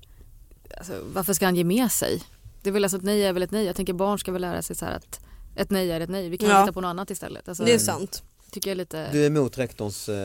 alltså, 0.77 0.93
varför 1.13 1.33
ska 1.33 1.45
han 1.45 1.55
ge 1.55 1.63
med 1.63 1.91
sig? 1.91 2.23
Det 2.63 2.69
är 2.69 2.73
väl 2.73 2.83
alltså 2.83 2.97
ett 2.97 3.03
nej 3.03 3.23
är 3.23 3.33
väl 3.33 3.43
ett 3.43 3.51
nej. 3.51 3.65
Jag 3.65 3.75
tänker 3.75 3.93
barn 3.93 4.19
ska 4.19 4.31
väl 4.31 4.41
lära 4.41 4.61
sig 4.61 4.75
så 4.75 4.85
här 4.85 4.95
att 4.95 5.19
ett 5.57 5.69
nej 5.71 5.91
är 5.91 6.01
ett 6.01 6.09
nej. 6.09 6.29
Vi 6.29 6.37
kan 6.37 6.49
Ja. 6.49 6.59
hitta 6.61 6.73
på 6.73 6.81
något 6.81 6.89
annat 6.89 7.09
istället. 7.11 7.47
Alltså, 7.47 7.63
Det 7.63 7.73
är 7.73 7.79
sant. 7.79 8.23
tycker 8.51 8.69
jag 8.69 8.75
är 8.75 8.77
lite... 8.77 9.11
Du 9.11 9.21
är 9.23 9.27
emot 9.27 9.57
rektorns... 9.57 10.09
Eh, 10.09 10.15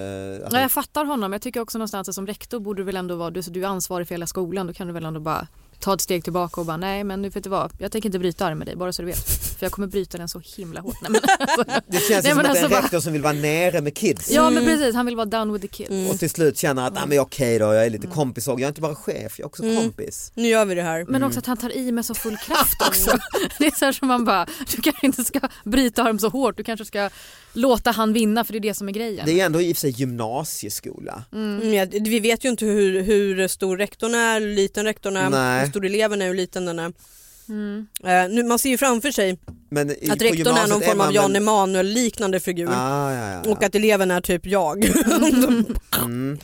Ja, 0.53 0.61
jag 0.61 0.71
fattar 0.73 1.05
honom. 1.05 1.33
Jag 1.33 1.43
tycker 1.43 1.61
också 1.61 1.79
någonstans 1.79 2.09
att 2.09 2.15
som 2.15 2.27
rektor 2.27 2.61
borde 2.61 2.81
du 2.83 2.85
väl 2.85 2.97
ändå 2.97 3.17
vara, 3.17 3.31
du, 3.31 3.43
så 3.43 3.51
du 3.51 3.63
är 3.63 3.67
ansvarig 3.69 4.09
för 4.09 4.15
hela 4.15 4.27
skolan, 4.27 4.67
då 4.67 4.73
kan 4.73 4.87
du 4.87 4.93
väl 4.93 5.05
ändå 5.05 5.21
bara 5.21 5.47
ta 5.83 5.95
ett 5.95 6.01
steg 6.01 6.25
tillbaka 6.25 6.61
och 6.61 6.67
bara 6.67 6.77
nej 6.77 7.05
men 7.05 7.23
nu 7.23 7.29
vet 7.29 7.45
du 7.45 7.51
vad, 7.51 7.73
jag 7.79 7.93
tänker 7.93 8.09
inte 8.09 8.19
bryta 8.19 8.47
armen 8.47 8.59
med 8.59 8.67
dig 8.67 8.77
bara 8.77 8.93
så 8.93 9.03
du 9.03 9.07
vet. 9.07 9.19
För 9.59 9.67
jag 9.67 9.73
kommer 9.73 9.89
bryta 9.89 10.19
den 10.19 10.29
så 10.29 10.43
himla 10.57 10.81
hårt. 10.81 10.97
Nej, 11.03 11.11
men 11.11 11.21
alltså, 11.39 11.65
det 11.87 11.99
känns 11.99 12.09
nej, 12.11 12.23
som 12.23 12.37
men 12.37 12.39
att 12.39 12.43
det 12.45 12.47
är 12.47 12.49
alltså 12.51 12.65
en 12.65 12.71
bara- 12.71 12.83
rektor 12.83 13.01
som 13.01 13.13
vill 13.13 13.23
vara 13.23 13.33
nere 13.33 13.81
med 13.81 13.95
kids. 13.97 14.31
Ja 14.31 14.51
men 14.51 14.65
precis, 14.65 14.95
han 14.95 15.07
vill 15.07 15.17
vara 15.17 15.27
down 15.27 15.53
with 15.53 15.63
the 15.63 15.69
kids. 15.69 16.13
Och 16.13 16.19
till 16.19 16.31
slut 16.31 16.59
känner 16.59 16.87
att, 16.87 16.97
ah, 17.03 17.07
men 17.07 17.19
okej 17.19 17.59
då, 17.59 17.65
jag 17.65 17.87
är 17.87 17.91
lite 17.91 18.07
kompis 18.07 18.49
och 18.49 18.53
jag 18.61 18.63
är 18.63 18.69
inte 18.69 18.81
bara 18.81 18.95
chef, 18.95 19.39
jag 19.39 19.45
är 19.45 19.47
också 19.47 19.63
Mm. 19.63 19.77
kompis. 19.77 20.33
Nu 20.35 20.49
gör 20.49 20.65
vi 20.65 20.75
det 20.75 20.83
här. 20.83 21.05
Men 21.09 21.23
också 21.23 21.39
att 21.39 21.47
han 21.47 21.57
tar 21.57 21.77
i 21.77 21.93
med 21.93 22.05
så 22.05 22.15
full 22.15 22.37
kraft 22.37 22.83
också. 22.89 23.19
Det 23.59 23.67
är 23.67 23.71
så 23.79 23.85
här 23.85 23.93
som 23.93 24.09
man 24.09 24.25
bara, 24.25 24.47
du 24.77 24.83
kanske 24.83 25.07
inte 25.07 25.25
ska 25.25 25.41
bryta 25.65 26.03
arm 26.03 26.19
så 26.19 26.29
hårt, 26.29 26.57
du 26.57 26.65
kanske 26.65 26.85
ska 26.85 27.11
låta 27.53 27.91
han 27.91 28.13
vinna 28.13 28.45
för 28.45 28.53
det 28.53 28.59
är 28.59 28.61
det 28.61 28.75
som 28.75 28.89
är 28.89 28.93
grejen. 28.93 29.27
Det 29.27 29.41
är 29.41 29.47
ändå 29.47 29.61
i 29.63 29.73
och 29.73 29.77
för 29.77 29.81
sig 29.81 29.91
gymnasieskola. 29.91 31.25
Mm, 31.33 31.75
ja, 31.75 31.87
vi 31.91 32.21
vet 32.21 32.45
ju 32.45 32.49
inte 32.49 32.65
hur, 32.65 33.03
hur 33.03 33.49
stor 33.49 33.77
rektorn 33.77 34.15
är, 34.15 34.41
hur 34.41 34.55
liten 34.55 34.85
rektorn 34.85 35.17
är, 35.17 35.31
Nej. 35.31 35.61
Hur 35.75 35.81
stor 35.81 35.87
eleven 35.87 36.23
är, 36.23 36.27
hur 36.29 36.35
liten 36.35 36.65
den 36.65 36.79
är. 36.79 36.93
Mm. 37.49 37.87
Eh, 38.05 38.35
nu, 38.35 38.43
man 38.43 38.59
ser 38.59 38.71
ju 38.71 38.79
framför 38.79 39.11
sig 39.11 39.39
Men 39.71 39.91
i, 39.91 40.11
att 40.11 40.23
rektorn 40.23 40.57
är 40.57 40.69
någon 40.69 40.81
form 40.83 41.01
av 41.01 41.13
Jan 41.15 41.37
Emanuel 41.37 41.87
liknande 41.87 42.41
figur 42.41 42.69
Ah, 42.71 43.13
ja, 43.13 43.31
ja, 43.31 43.41
ja. 43.45 43.51
och 43.53 43.63
att 43.63 43.75
eleven 43.75 44.11
är 44.11 44.21
typ 44.21 44.47
jag. 44.47 44.85
Mm. 46.05 46.39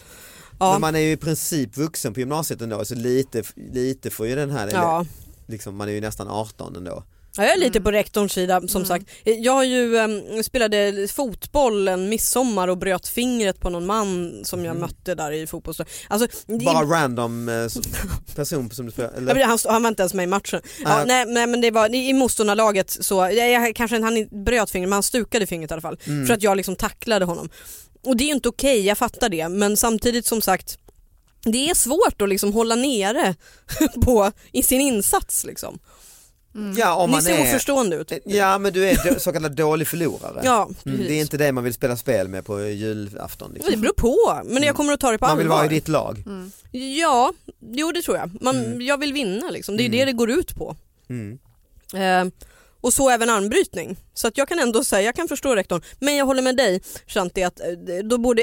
Ja. 0.61 0.73
Men 0.73 0.81
man 0.81 0.95
är 0.95 1.01
ju 1.01 1.13
i 1.13 1.17
princip 1.17 1.77
vuxen 1.77 2.15
på 2.15 2.21
gymnasiet 2.21 2.63
ändå 2.63 2.85
så 2.85 2.95
lite, 2.95 3.43
lite 3.73 4.11
får 4.11 4.27
ju 4.27 4.35
den 4.35 4.51
här, 4.51 4.71
Ja. 4.73 5.05
liksom, 5.47 5.77
man 5.77 5.89
är 5.89 5.93
ju 5.93 6.01
nästan 6.01 6.29
18 6.29 6.77
ändå. 6.77 7.05
Ja, 7.39 7.45
jag 7.45 7.53
är 7.55 7.59
lite 7.59 7.81
på 7.81 7.91
rektorns 7.93 8.33
sida 8.33 8.69
som 8.69 8.85
sagt. 8.85 9.07
Jag 9.25 9.53
har 9.53 9.65
ju 9.65 9.97
eh, 9.97 10.09
spelade 10.43 11.09
fotboll 11.09 11.89
en 11.89 12.09
midsommar 12.09 12.69
och 12.69 12.79
bröt 12.79 13.09
fingret 13.09 13.61
på 13.61 13.71
någon 13.71 13.87
man 13.87 14.41
som 14.45 14.65
jag 14.65 14.77
mötte 14.77 15.15
där 15.15 15.33
i 15.33 15.47
fotboll. 15.47 15.75
Alltså, 16.09 16.29
det- 16.47 16.65
Bara 16.65 16.85
random 16.85 17.49
eh, 17.49 17.67
person 18.37 18.71
som 18.71 18.87
du 18.87 18.93
spelar, 18.93 19.37
Ja, 19.37 19.47
han, 19.47 19.59
han 19.65 19.83
var 19.83 19.89
inte 19.89 20.03
ens 20.03 20.15
med 20.15 20.25
i 20.25 20.27
matchen. 20.27 20.61
Ja, 20.85 21.01
Ah. 21.01 21.05
nej, 21.05 21.25
nej 21.27 21.47
men 21.47 21.61
det 21.61 21.71
var 21.71 21.95
i 21.95 22.13
motståndarlaget 22.13 22.91
så, 23.01 23.15
jag, 23.15 23.51
jag, 23.51 23.77
kanske 23.77 24.01
han 24.03 24.45
bröt 24.45 24.71
fingret 24.71 24.89
men 24.89 24.93
han 24.97 25.03
stukade 25.03 25.47
fingret 25.47 25.71
i 25.71 25.75
alla 25.75 25.81
fall. 25.81 25.99
Mm. 26.07 26.27
För 26.27 26.35
att 26.35 26.43
jag 26.43 26.57
liksom 26.57 26.77
tacklade 26.77 27.25
honom. 27.25 27.49
Och 28.05 28.17
det 28.17 28.25
är 28.25 28.29
ju 28.29 28.35
inte 28.35 28.49
okej, 28.49 28.87
jag 28.87 28.99
fattar 28.99 29.29
det. 29.29 29.49
Men 29.49 29.77
samtidigt 29.77 30.27
som 30.27 30.41
sagt 30.43 30.79
det 31.45 31.71
är 31.71 31.75
svårt 31.75 32.23
att 32.23 32.29
liksom 32.29 32.53
hålla 32.53 32.75
nere 32.75 33.35
på, 34.05 34.33
i 34.53 34.63
sin 34.63 34.81
insats. 34.81 35.45
Liksom. 35.45 35.79
Ja, 36.77 36.95
om 36.95 37.11
Ni 37.11 37.13
man 37.17 37.23
ser 37.23 37.39
är, 37.39 37.43
oförstående 37.43 37.97
ut. 37.97 38.13
ja 38.25 38.59
men 38.59 38.73
du 38.73 38.85
är 38.89 39.19
så 39.19 39.33
kallad 39.33 39.57
dålig 39.57 39.89
förlorare. 39.89 40.41
Ja, 40.45 40.69
Mm, 40.87 40.99
det 40.99 41.13
är 41.15 41.21
inte 41.21 41.37
det 41.37 41.53
man 41.53 41.65
vill 41.65 41.75
spela 41.75 41.97
spel 41.97 42.29
med 42.29 42.45
på 42.45 42.61
julafton. 42.61 43.51
Det 43.55 43.59
Liksom. 43.59 43.81
beror 43.81 43.93
på, 43.93 44.43
men 44.45 44.63
jag 44.63 44.77
kommer 44.77 44.93
att 44.93 45.01
ta 45.01 45.11
det 45.11 45.19
på 45.19 45.27
Man 45.27 45.39
vill 45.39 45.47
allvar. 45.47 45.57
vara 45.57 45.67
i 45.67 45.69
ditt 45.69 45.89
lag. 45.89 46.25
Ja, 46.99 47.33
jo 47.73 47.93
det 47.93 48.03
tror 48.03 48.17
jag. 48.17 48.31
Man, 48.41 48.57
Mm. 48.57 48.81
Jag 48.81 48.99
vill 48.99 49.13
vinna 49.13 49.51
liksom. 49.51 49.77
det 49.77 49.83
är 49.85 49.89
det 49.89 50.05
det 50.05 50.13
går 50.13 50.31
ut 50.31 50.55
på. 50.57 50.77
Mm. 51.09 51.39
Eh, 51.95 52.33
och 52.81 52.93
så 52.93 53.11
även 53.11 53.31
armbrytning. 53.31 53.97
Så 54.15 54.29
att 54.29 54.39
jag 54.39 54.49
kan 54.49 54.59
ändå 54.59 54.85
säga, 54.85 55.03
jag 55.03 55.15
kan 55.15 55.29
förstå 55.29 55.55
rektorn. 55.57 55.83
Men 56.01 56.17
jag 56.17 56.27
håller 56.27 56.43
med 56.43 56.57
dig 56.57 56.81
Shanti 57.07 57.43
att 57.45 57.61
eh, 57.61 57.67
då 58.05 58.19
borde, 58.19 58.43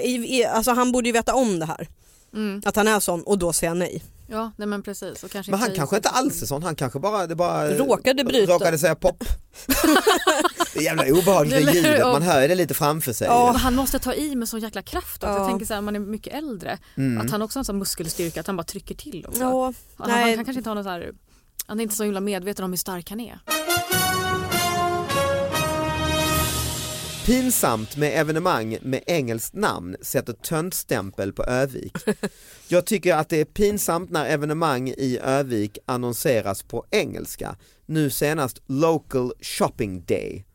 alltså 0.54 0.72
han 0.72 0.92
borde 0.92 1.10
ju 1.10 1.14
veta 1.14 1.34
om 1.36 1.60
det 1.60 1.66
här. 1.66 1.88
Mm. 2.34 2.62
Att 2.66 2.76
han 2.76 2.88
är 2.88 3.00
sån 3.00 3.24
och 3.24 3.38
då 3.40 3.54
säga 3.54 3.74
nej. 3.74 4.04
Ja 4.28 4.52
nej 4.58 4.68
men 4.68 4.84
precis. 4.84 5.24
Och 5.24 5.32
kanske 5.32 5.52
Men 5.52 5.60
han 5.60 5.70
inte- 5.70 5.78
kanske 5.78 5.96
inte 5.96 6.10
alls 6.10 6.42
är 6.42 6.46
sån, 6.46 6.64
han 6.64 6.76
kanske 6.76 7.00
bara, 7.00 7.28
det 7.28 7.36
bara 7.36 7.70
Råkade 7.70 8.24
bryta. 8.24 8.54
råkade 8.54 8.78
säga 8.80 8.96
pop. 8.96 9.24
det 10.74 10.80
är 10.80 10.84
jävla 10.84 11.06
hur? 11.06 11.74
ljudet, 11.76 12.00
man 12.06 12.22
hör 12.22 12.48
det 12.48 12.56
lite 12.56 12.74
framför 12.74 13.14
sig. 13.14 13.28
Ja, 13.28 13.52
han 13.52 13.76
måste 13.76 14.00
ta 14.00 14.14
i 14.14 14.36
med 14.36 14.50
sån 14.50 14.60
jäkla 14.60 14.82
kraft 14.82 15.24
också. 15.24 15.34
Ja. 15.34 15.40
Jag 15.40 15.48
tänker 15.50 15.66
så 15.66 15.74
här, 15.74 15.82
man 15.82 15.96
är 15.96 16.00
mycket 16.00 16.34
äldre. 16.34 16.78
Mm. 16.98 17.26
Att 17.26 17.32
han 17.32 17.42
också 17.42 17.60
har 17.60 17.62
en 17.62 17.66
sån 17.66 17.78
muskelstyrka 17.80 18.40
att 18.40 18.48
han 18.48 18.56
bara 18.58 18.64
trycker 18.64 18.96
till 18.96 19.26
också. 19.28 19.42
Ja, 19.42 19.74
han, 19.98 20.10
nej. 20.10 20.22
han 20.22 20.36
kan 20.36 20.46
kanske 20.46 20.60
inte 20.60 20.70
ha 20.70 20.74
någon 20.76 20.84
så 20.84 20.90
här, 20.90 21.12
han 21.68 21.80
är 21.80 21.84
inte 21.84 21.96
så 21.96 22.04
himla 22.04 22.20
medveten 22.20 22.66
om 22.66 22.72
hur 22.72 22.78
stark 22.78 23.10
han 23.10 23.20
är. 23.20 23.40
Pinsamt 27.26 27.98
med 27.98 28.20
evenemang 28.20 28.78
med 28.82 29.04
engelskt 29.08 29.54
namn 29.54 29.96
sätter 30.02 30.34
töntstämpel 30.34 31.34
på 31.34 31.44
Övik. 31.44 31.98
Jag 32.68 32.86
tycker 32.86 33.16
att 33.16 33.30
det 33.30 33.42
är 33.42 33.46
pinsamt 33.46 34.10
när 34.10 34.26
evenemang 34.26 34.90
i 34.90 35.20
Övik 35.24 35.78
annonseras 35.86 36.64
på 36.64 36.86
engelska. 36.92 37.56
Nu 37.86 38.10
senast 38.10 38.62
Local 38.66 39.34
Shopping 39.42 40.06
Day. 40.06 40.46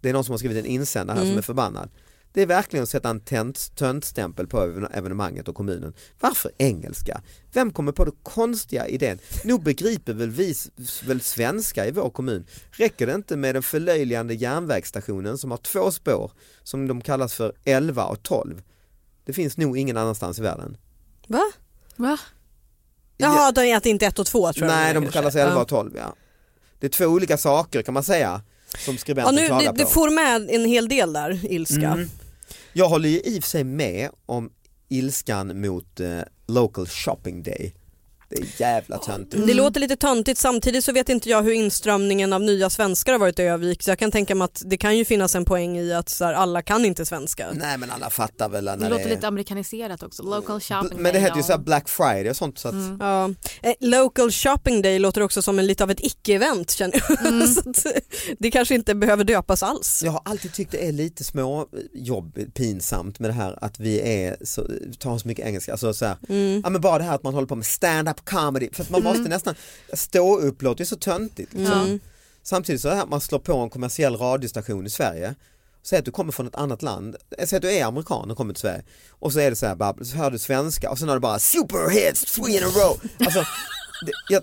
Det 0.00 0.08
är 0.08 0.12
någon 0.12 0.24
som 0.24 0.32
har 0.32 0.38
skrivit 0.38 0.58
en 0.58 0.70
insändare 0.70 1.18
här 1.18 1.26
som 1.26 1.38
är 1.38 1.42
förbannad. 1.42 1.90
Det 2.34 2.42
är 2.42 2.46
verkligen 2.46 2.82
att 2.82 2.88
sätta 2.88 3.10
en 3.10 3.20
töntstämpel 3.76 4.46
på 4.46 4.58
even- 4.58 4.88
evenemanget 4.92 5.48
och 5.48 5.54
kommunen. 5.54 5.94
Varför 6.20 6.50
engelska? 6.58 7.22
Vem 7.52 7.72
kommer 7.72 7.92
på 7.92 8.04
den 8.04 8.14
konstiga 8.22 8.88
idén? 8.88 9.18
Nog 9.44 9.62
begriper 9.62 10.12
väl 10.12 10.30
vi 10.30 10.54
väl 11.04 11.20
svenska 11.20 11.86
i 11.86 11.90
vår 11.90 12.10
kommun? 12.10 12.46
Räcker 12.70 13.06
det 13.06 13.14
inte 13.14 13.36
med 13.36 13.54
den 13.54 13.62
förlöjligande 13.62 14.34
järnvägsstationen 14.34 15.38
som 15.38 15.50
har 15.50 15.58
två 15.58 15.90
spår 15.90 16.32
som 16.62 16.88
de 16.88 17.00
kallas 17.00 17.34
för 17.34 17.52
11 17.64 18.04
och 18.04 18.22
12? 18.22 18.62
Det 19.24 19.32
finns 19.32 19.56
nog 19.56 19.78
ingen 19.78 19.96
annanstans 19.96 20.38
i 20.38 20.42
världen. 20.42 20.76
Va? 21.26 21.42
Va? 21.96 22.18
Jaha, 23.16 23.52
de 23.52 23.60
är 23.60 23.86
inte 23.86 24.06
ett 24.06 24.18
och 24.18 24.26
två 24.26 24.52
tror 24.52 24.68
jag. 24.68 24.76
Nej, 24.76 24.94
de 24.94 25.06
kallas 25.06 25.34
11 25.36 25.54
Ja. 25.54 25.60
och 25.62 25.68
12 25.68 25.92
ja. 25.96 26.14
Det 26.78 26.86
är 26.86 26.90
två 26.90 27.04
olika 27.06 27.36
saker 27.36 27.82
kan 27.82 27.94
man 27.94 28.02
säga 28.04 28.42
som 28.78 28.96
Ja, 29.06 29.30
nu, 29.30 29.48
det, 29.48 29.72
det 29.76 29.86
får 29.86 30.10
med 30.10 30.50
en 30.50 30.64
hel 30.64 30.88
del 30.88 31.12
där, 31.12 31.52
ilska. 31.52 31.86
Mm. 31.88 32.08
Jag 32.74 32.88
håller 32.88 33.08
ju 33.08 33.20
i 33.20 33.38
och 33.38 33.42
för 33.42 33.50
sig 33.50 33.64
med 33.64 34.10
om 34.26 34.50
ilskan 34.88 35.60
mot 35.60 36.00
eh, 36.00 36.20
Local 36.46 36.86
Shopping 36.86 37.42
Day. 37.42 37.74
Det 38.36 38.42
är 38.42 38.60
jävla 38.60 38.98
töntigt. 38.98 39.46
Det 39.46 39.54
låter 39.54 39.80
lite 39.80 39.96
töntigt 39.96 40.40
samtidigt 40.40 40.84
så 40.84 40.92
vet 40.92 41.08
inte 41.08 41.30
jag 41.30 41.42
hur 41.42 41.52
inströmningen 41.52 42.32
av 42.32 42.42
nya 42.42 42.70
svenskar 42.70 43.12
har 43.12 43.18
varit 43.18 43.38
i 43.38 43.42
Övik 43.42 43.82
så 43.82 43.90
jag 43.90 43.98
kan 43.98 44.10
tänka 44.10 44.34
mig 44.34 44.44
att 44.44 44.62
det 44.64 44.76
kan 44.76 44.96
ju 44.98 45.04
finnas 45.04 45.34
en 45.34 45.44
poäng 45.44 45.78
i 45.78 45.92
att 45.94 46.08
så 46.08 46.24
här, 46.24 46.34
alla 46.34 46.62
kan 46.62 46.84
inte 46.84 47.06
svenska. 47.06 47.46
Nej 47.52 47.78
men 47.78 47.90
alla 47.90 48.10
fattar 48.10 48.48
väl 48.48 48.64
när 48.64 48.76
Det 48.76 48.88
låter 48.88 49.04
är... 49.06 49.10
lite 49.10 49.28
amerikaniserat 49.28 50.02
också. 50.02 50.22
Local 50.22 50.60
shopping 50.60 50.88
Men 51.02 51.04
det 51.04 51.12
day, 51.12 51.20
heter 51.20 51.36
ju 51.36 51.42
så 51.42 51.52
här 51.52 51.58
Black 51.58 51.88
Friday 51.88 52.30
och 52.30 52.36
sånt 52.36 52.58
så 52.58 52.68
att 52.68 52.74
Ja. 53.00 53.30
Eh, 53.62 53.74
local 53.80 54.30
shopping 54.30 54.82
day 54.82 54.98
låter 54.98 55.20
också 55.20 55.42
som 55.42 55.58
en 55.58 55.66
lite 55.66 55.84
av 55.84 55.90
ett 55.90 56.00
icke-event 56.00 56.70
känner 56.70 57.02
jag. 57.08 57.48
så 57.48 57.70
att, 57.70 57.86
eh, 57.86 57.92
det 58.38 58.50
kanske 58.50 58.74
inte 58.74 58.94
behöver 58.94 59.24
döpas 59.24 59.62
alls. 59.62 60.02
jag 60.04 60.12
har 60.12 60.22
alltid 60.24 60.52
tyckt 60.52 60.72
det 60.72 60.88
är 60.88 60.92
lite 60.92 61.24
små 61.24 61.66
jobb, 61.92 62.38
pinsamt 62.54 63.18
med 63.18 63.30
det 63.30 63.34
här 63.34 63.58
att 63.60 63.80
vi 63.80 64.00
är 64.24 64.36
så, 64.44 64.66
tar 64.98 65.18
så 65.18 65.28
mycket 65.28 65.46
engelska. 65.46 65.72
Alltså 65.72 65.94
så 65.94 66.04
här, 66.04 66.16
ja, 66.64 66.70
men 66.70 66.80
bara 66.80 66.98
det 66.98 67.04
här 67.04 67.14
att 67.14 67.22
man 67.22 67.34
håller 67.34 67.46
på 67.46 67.56
med 67.56 67.66
stand-up 67.66 68.21
comedy, 68.24 68.68
för 68.72 68.82
att 68.82 68.90
man 68.90 69.02
måste 69.02 69.28
nästan, 69.28 69.54
stå 69.92 70.38
upp 70.38 70.62
låter 70.62 70.80
ju 70.80 70.86
så 70.86 70.96
töntigt. 70.96 71.54
Liksom. 71.54 72.00
Samtidigt 72.42 72.80
så 72.80 72.88
är 72.88 72.90
det 72.90 72.96
här 72.96 73.04
att 73.04 73.10
man 73.10 73.20
slår 73.20 73.38
på 73.38 73.56
en 73.56 73.70
kommersiell 73.70 74.16
radiostation 74.16 74.86
i 74.86 74.90
Sverige 74.90 75.34
Säg 75.84 75.98
att 75.98 76.04
du 76.04 76.10
kommer 76.10 76.32
från 76.32 76.46
ett 76.46 76.54
annat 76.54 76.82
land, 76.82 77.16
säg 77.44 77.56
att 77.56 77.62
du 77.62 77.72
är 77.72 77.84
amerikan 77.84 78.30
och 78.30 78.36
kommer 78.36 78.54
till 78.54 78.60
Sverige 78.60 78.82
och 79.10 79.32
så 79.32 79.40
är 79.40 79.50
det 79.50 79.56
så 79.56 79.66
här, 79.66 79.74
bara, 79.74 80.04
så 80.04 80.16
hör 80.16 80.30
du 80.30 80.38
svenska 80.38 80.90
och 80.90 80.98
sen 80.98 81.08
har 81.08 81.16
du 81.16 81.20
bara 81.20 81.38
superhits, 81.38 82.34
three 82.34 82.56
in 82.56 82.64
a 82.64 82.66
row. 82.66 83.00
Alltså, 83.18 83.44
det, 84.06 84.12
jag, 84.28 84.42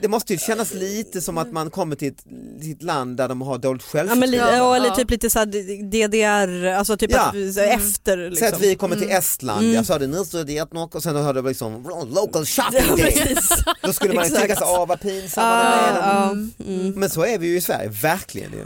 det 0.00 0.08
måste 0.08 0.32
ju 0.32 0.38
kännas 0.38 0.74
lite 0.74 1.20
som 1.20 1.38
att 1.38 1.52
man 1.52 1.70
kommer 1.70 1.96
till 1.96 2.08
ett, 2.08 2.24
till 2.62 2.72
ett 2.72 2.82
land 2.82 3.16
där 3.16 3.28
de 3.28 3.42
har 3.42 3.58
dåligt 3.58 3.82
självförtroende. 3.82 4.36
ja, 4.36 4.76
eller 4.76 4.86
Ja. 4.86 4.94
typ 4.94 5.10
lite 5.10 5.30
såhär 5.30 5.46
DDR, 5.90 6.66
alltså 6.66 6.96
typ 6.96 7.10
Ja. 7.12 7.20
att 7.20 7.54
så 7.54 7.60
efter 7.60 8.16
liksom. 8.16 8.36
Säg 8.36 8.48
att 8.48 8.60
vi 8.60 8.74
kommer 8.74 8.96
till 8.96 9.10
Estland, 9.10 9.72
jag 9.72 9.86
sa 9.86 9.98
det 9.98 10.06
nu 10.06 10.24
så 10.24 10.42
det 10.42 10.58
är 10.58 10.74
något 10.74 10.94
och 10.94 11.02
sen 11.02 11.16
hörde 11.16 11.38
jag 11.38 11.46
liksom 11.46 11.82
local 12.14 12.44
shopping 12.46 12.96
day. 12.96 13.12
Precis. 13.12 13.50
Då 13.82 13.92
skulle 13.92 14.14
man 14.14 14.24
ju 14.24 14.30
tänka 14.30 14.56
sig, 14.56 14.66
åh 14.70 14.86
vad 14.86 15.00
pinsamma 15.00 15.64
ja, 16.00 16.26
De- 16.28 16.52
mm. 16.66 16.92
Men 17.00 17.10
så 17.10 17.24
är 17.24 17.38
vi 17.38 17.46
ju 17.46 17.56
i 17.56 17.60
Sverige, 17.60 17.88
verkligen 17.88 18.52
ju. 18.52 18.64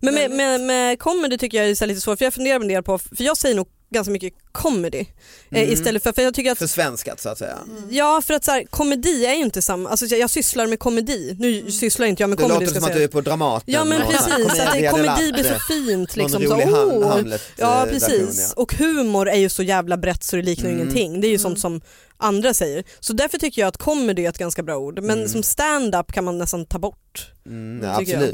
Men 0.00 0.14
med, 0.14 0.30
med, 0.30 0.60
med 0.60 0.98
comedy 0.98 1.38
tycker 1.38 1.58
jag 1.58 1.70
är 1.70 1.74
så 1.74 1.86
lite 1.86 2.00
svårt 2.00 2.18
för 2.18 2.24
jag 2.26 2.34
funderar 2.34 2.60
en 2.60 2.68
del 2.68 2.82
på, 2.82 2.98
för 2.98 3.22
jag 3.24 3.36
säger 3.36 3.54
nog 3.54 3.68
ganska 3.90 4.10
mycket 4.12 4.32
comedy 4.52 5.06
eh, 5.50 5.72
istället 5.72 6.02
för, 6.02 6.12
för 6.12 6.22
jag 6.22 6.34
tycker 6.34 6.52
att 6.52 6.58
Försvenskat 6.58 7.20
så 7.20 7.28
att 7.28 7.38
säga. 7.38 7.58
Ja 7.90 8.22
för 8.26 8.34
att 8.34 8.44
så 8.44 8.50
här, 8.50 8.64
komedi 8.70 9.26
är 9.26 9.34
ju 9.34 9.42
inte 9.42 9.62
samma, 9.62 9.88
alltså 9.88 10.06
jag, 10.06 10.20
jag 10.20 10.30
sysslar 10.30 10.66
med 10.66 10.78
komedi, 10.78 11.36
nu 11.38 11.70
sysslar 11.70 12.06
inte 12.06 12.22
jag 12.22 12.30
med 12.30 12.38
Det 12.38 12.42
comedy 12.42 12.60
låter 12.66 12.70
ska 12.70 12.80
som 12.80 12.90
att 12.90 12.96
du 12.96 13.04
är 13.04 13.08
på 13.08 13.20
Dramaten. 13.20 13.74
Ja 13.74 13.84
men 13.84 14.00
så 14.02 14.06
precis, 14.12 14.60
att 14.60 14.72
det, 14.72 14.90
komedi 14.90 15.32
blir 15.32 15.44
så 15.44 15.58
fint 15.68 16.16
liksom. 16.16 16.42
Någon 16.42 16.50
Så, 16.50 16.54
rolig 16.56 16.66
Ham- 16.66 16.92
åh. 17.04 17.08
Hamlet, 17.08 17.42
ja 17.56 17.86
eh, 17.86 17.92
precis, 17.92 18.52
ja. 18.56 18.62
och 18.62 18.74
humor 18.74 19.28
är 19.28 19.38
ju 19.38 19.48
så 19.48 19.62
jävla 19.62 19.96
brett 19.96 20.24
så 20.24 20.36
det 20.36 20.42
liknar 20.42 20.70
Mm. 20.70 20.80
ingenting. 20.82 21.20
Det 21.20 21.26
är 21.26 21.30
ju 21.30 21.38
sånt 21.38 21.60
som 21.60 21.80
andra 22.16 22.54
säger. 22.54 22.84
Så 23.00 23.12
därför 23.12 23.38
tycker 23.38 23.62
jag 23.62 23.68
att 23.68 23.76
comedy 23.76 24.24
är 24.24 24.28
ett 24.28 24.38
ganska 24.38 24.62
bra 24.62 24.76
ord. 24.76 25.02
Men 25.02 25.28
som 25.28 25.42
stand-up 25.42 26.12
kan 26.12 26.24
man 26.24 26.38
nästan 26.38 26.66
ta 26.66 26.78
bort. 26.78 27.32
Mm, 27.46 27.98
tycker 27.98 28.20
jag. 28.20 28.30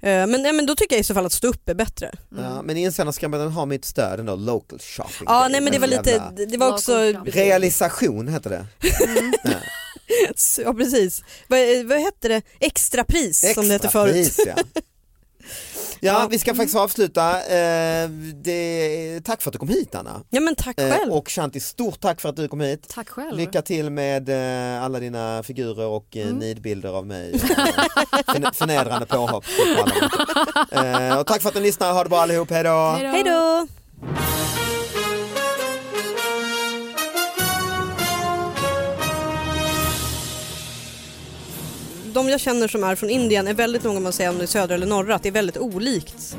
Eh, 0.00 0.26
Men, 0.26 0.44
ja, 0.44 0.52
men 0.52 0.66
då 0.66 0.74
tycker 0.74 0.96
jag 0.96 1.00
i 1.00 1.04
så 1.04 1.14
fall 1.14 1.26
att 1.26 1.32
stå 1.32 1.48
upp 1.48 1.68
är 1.68 1.74
bättre. 1.74 2.12
Ja, 2.36 2.62
men 2.62 2.76
insändarskribenten 2.76 3.52
har 3.52 3.66
mitt 3.66 3.84
stöd 3.84 4.20
ändå, 4.20 4.36
local 4.36 4.78
shopping. 4.78 5.26
Ja 5.26 5.48
nej 5.48 5.60
men 5.60 5.72
det 5.72 5.78
var 5.78 5.86
lite, 5.86 6.30
det 6.48 6.56
var 6.56 6.72
också, 6.72 6.98
Realisation 7.24 8.28
heter 8.28 8.50
det. 8.50 8.66
ja 10.64 10.74
precis. 10.74 11.22
Vad, 11.48 11.60
vad 11.86 11.98
hette 12.00 12.28
det? 12.28 12.42
Extrapris 12.60 13.54
som 13.54 13.66
det 13.68 13.72
hette 13.72 13.88
förut. 13.88 14.16
Extrapris, 14.16 14.56
ja. 14.74 14.80
Ja, 16.00 16.26
vi 16.30 16.38
ska 16.38 16.54
faktiskt 16.54 16.76
avsluta. 16.76 17.30
Eh, 17.46 18.08
det, 18.34 19.20
tack 19.24 19.42
för 19.42 19.50
att 19.50 19.52
du 19.52 19.58
kom 19.58 19.68
hit 19.68 19.94
Anna. 19.94 20.20
Ja 20.30 20.40
men 20.40 20.54
tack 20.54 20.80
Eh, 20.80 20.90
själv. 20.90 21.12
och 21.12 21.28
Shanti, 21.30 21.60
stort 21.60 22.00
tack 22.00 22.20
för 22.20 22.28
att 22.28 22.36
du 22.36 22.48
kom 22.48 22.60
hit. 22.60 22.88
Tack 22.94 23.08
själv. 23.08 23.36
Lycka 23.36 23.62
till 23.62 23.90
med 23.90 24.28
eh, 24.76 24.82
alla 24.84 25.00
dina 25.00 25.42
figurer 25.42 25.86
och 25.86 26.16
Mm. 26.16 26.36
nidbilder 26.38 26.88
av 26.88 27.06
mig. 27.06 27.32
Förn- 28.26 28.54
förnedrande 28.54 29.06
påhopp. 29.06 29.44
på 29.44 29.82
och 31.20 31.26
tack 31.26 31.42
för 31.42 31.48
att 31.48 31.54
ni 31.54 31.60
lyssnar, 31.60 31.92
ha 31.92 32.02
det 32.02 32.10
bra 32.10 32.20
allihop, 32.20 32.50
hej 32.50 32.62
då! 32.64 32.96
Hej 32.98 33.24
De 42.18 42.28
jag 42.28 42.40
känner 42.40 42.68
som 42.68 42.84
är 42.84 42.94
från 42.94 43.10
Indien 43.10 43.48
är 43.48 43.54
väldigt 43.54 43.84
noga 43.84 44.00
med 44.00 44.08
att 44.08 44.14
säga 44.14 44.30
om 44.30 44.38
det 44.38 44.44
är 44.44 44.46
södra 44.46 44.74
eller 44.74 44.86
norra, 44.86 45.14
att 45.14 45.22
det 45.22 45.28
är 45.28 45.32
väldigt 45.32 45.56
olikt 45.56 46.36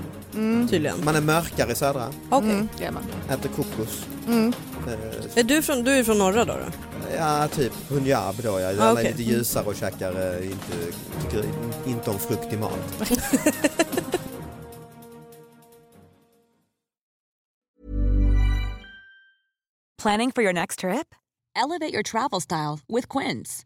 tydligen. 0.69 1.05
Man 1.05 1.15
är 1.15 1.21
mörkare 1.21 1.71
i 1.71 1.75
södra, 1.75 2.13
Okej. 2.29 2.49
Mm, 2.49 2.69
det 2.77 2.83
är 2.85 2.91
man. 2.91 3.03
äter 3.29 3.49
kokos. 3.49 4.05
Mm. 4.27 4.53
Eh, 4.87 5.39
Är 5.39 5.43
du 5.43 5.61
från, 5.61 5.83
du 5.83 5.91
är 5.91 6.03
från 6.03 6.17
norra 6.17 6.45
då? 6.45 6.53
då? 6.53 6.59
Ja, 7.17 7.47
typ 7.47 7.73
Punjab 7.87 8.35
då. 8.43 8.59
Jag 8.59 8.79
Ah, 8.79 8.83
är 8.89 8.93
okej. 8.93 9.03
lite 9.03 9.23
ljusare 9.23 9.65
och 9.65 9.75
käkar 9.75 10.11
eh, 10.39 10.45
inte, 10.51 10.97
tycker 11.23 11.43
inte 11.85 12.09
om 12.09 12.19
frukt 12.19 12.53
i 12.53 12.57
mat. 12.57 13.03
Planning 19.97 20.31
for 20.31 20.41
your 20.43 20.53
next 20.53 20.79
trip? 20.79 21.13
Elevate 21.55 21.93
your 21.93 22.03
travel 22.03 22.39
style 22.41 22.79
with 22.87 23.07
Quince. 23.09 23.65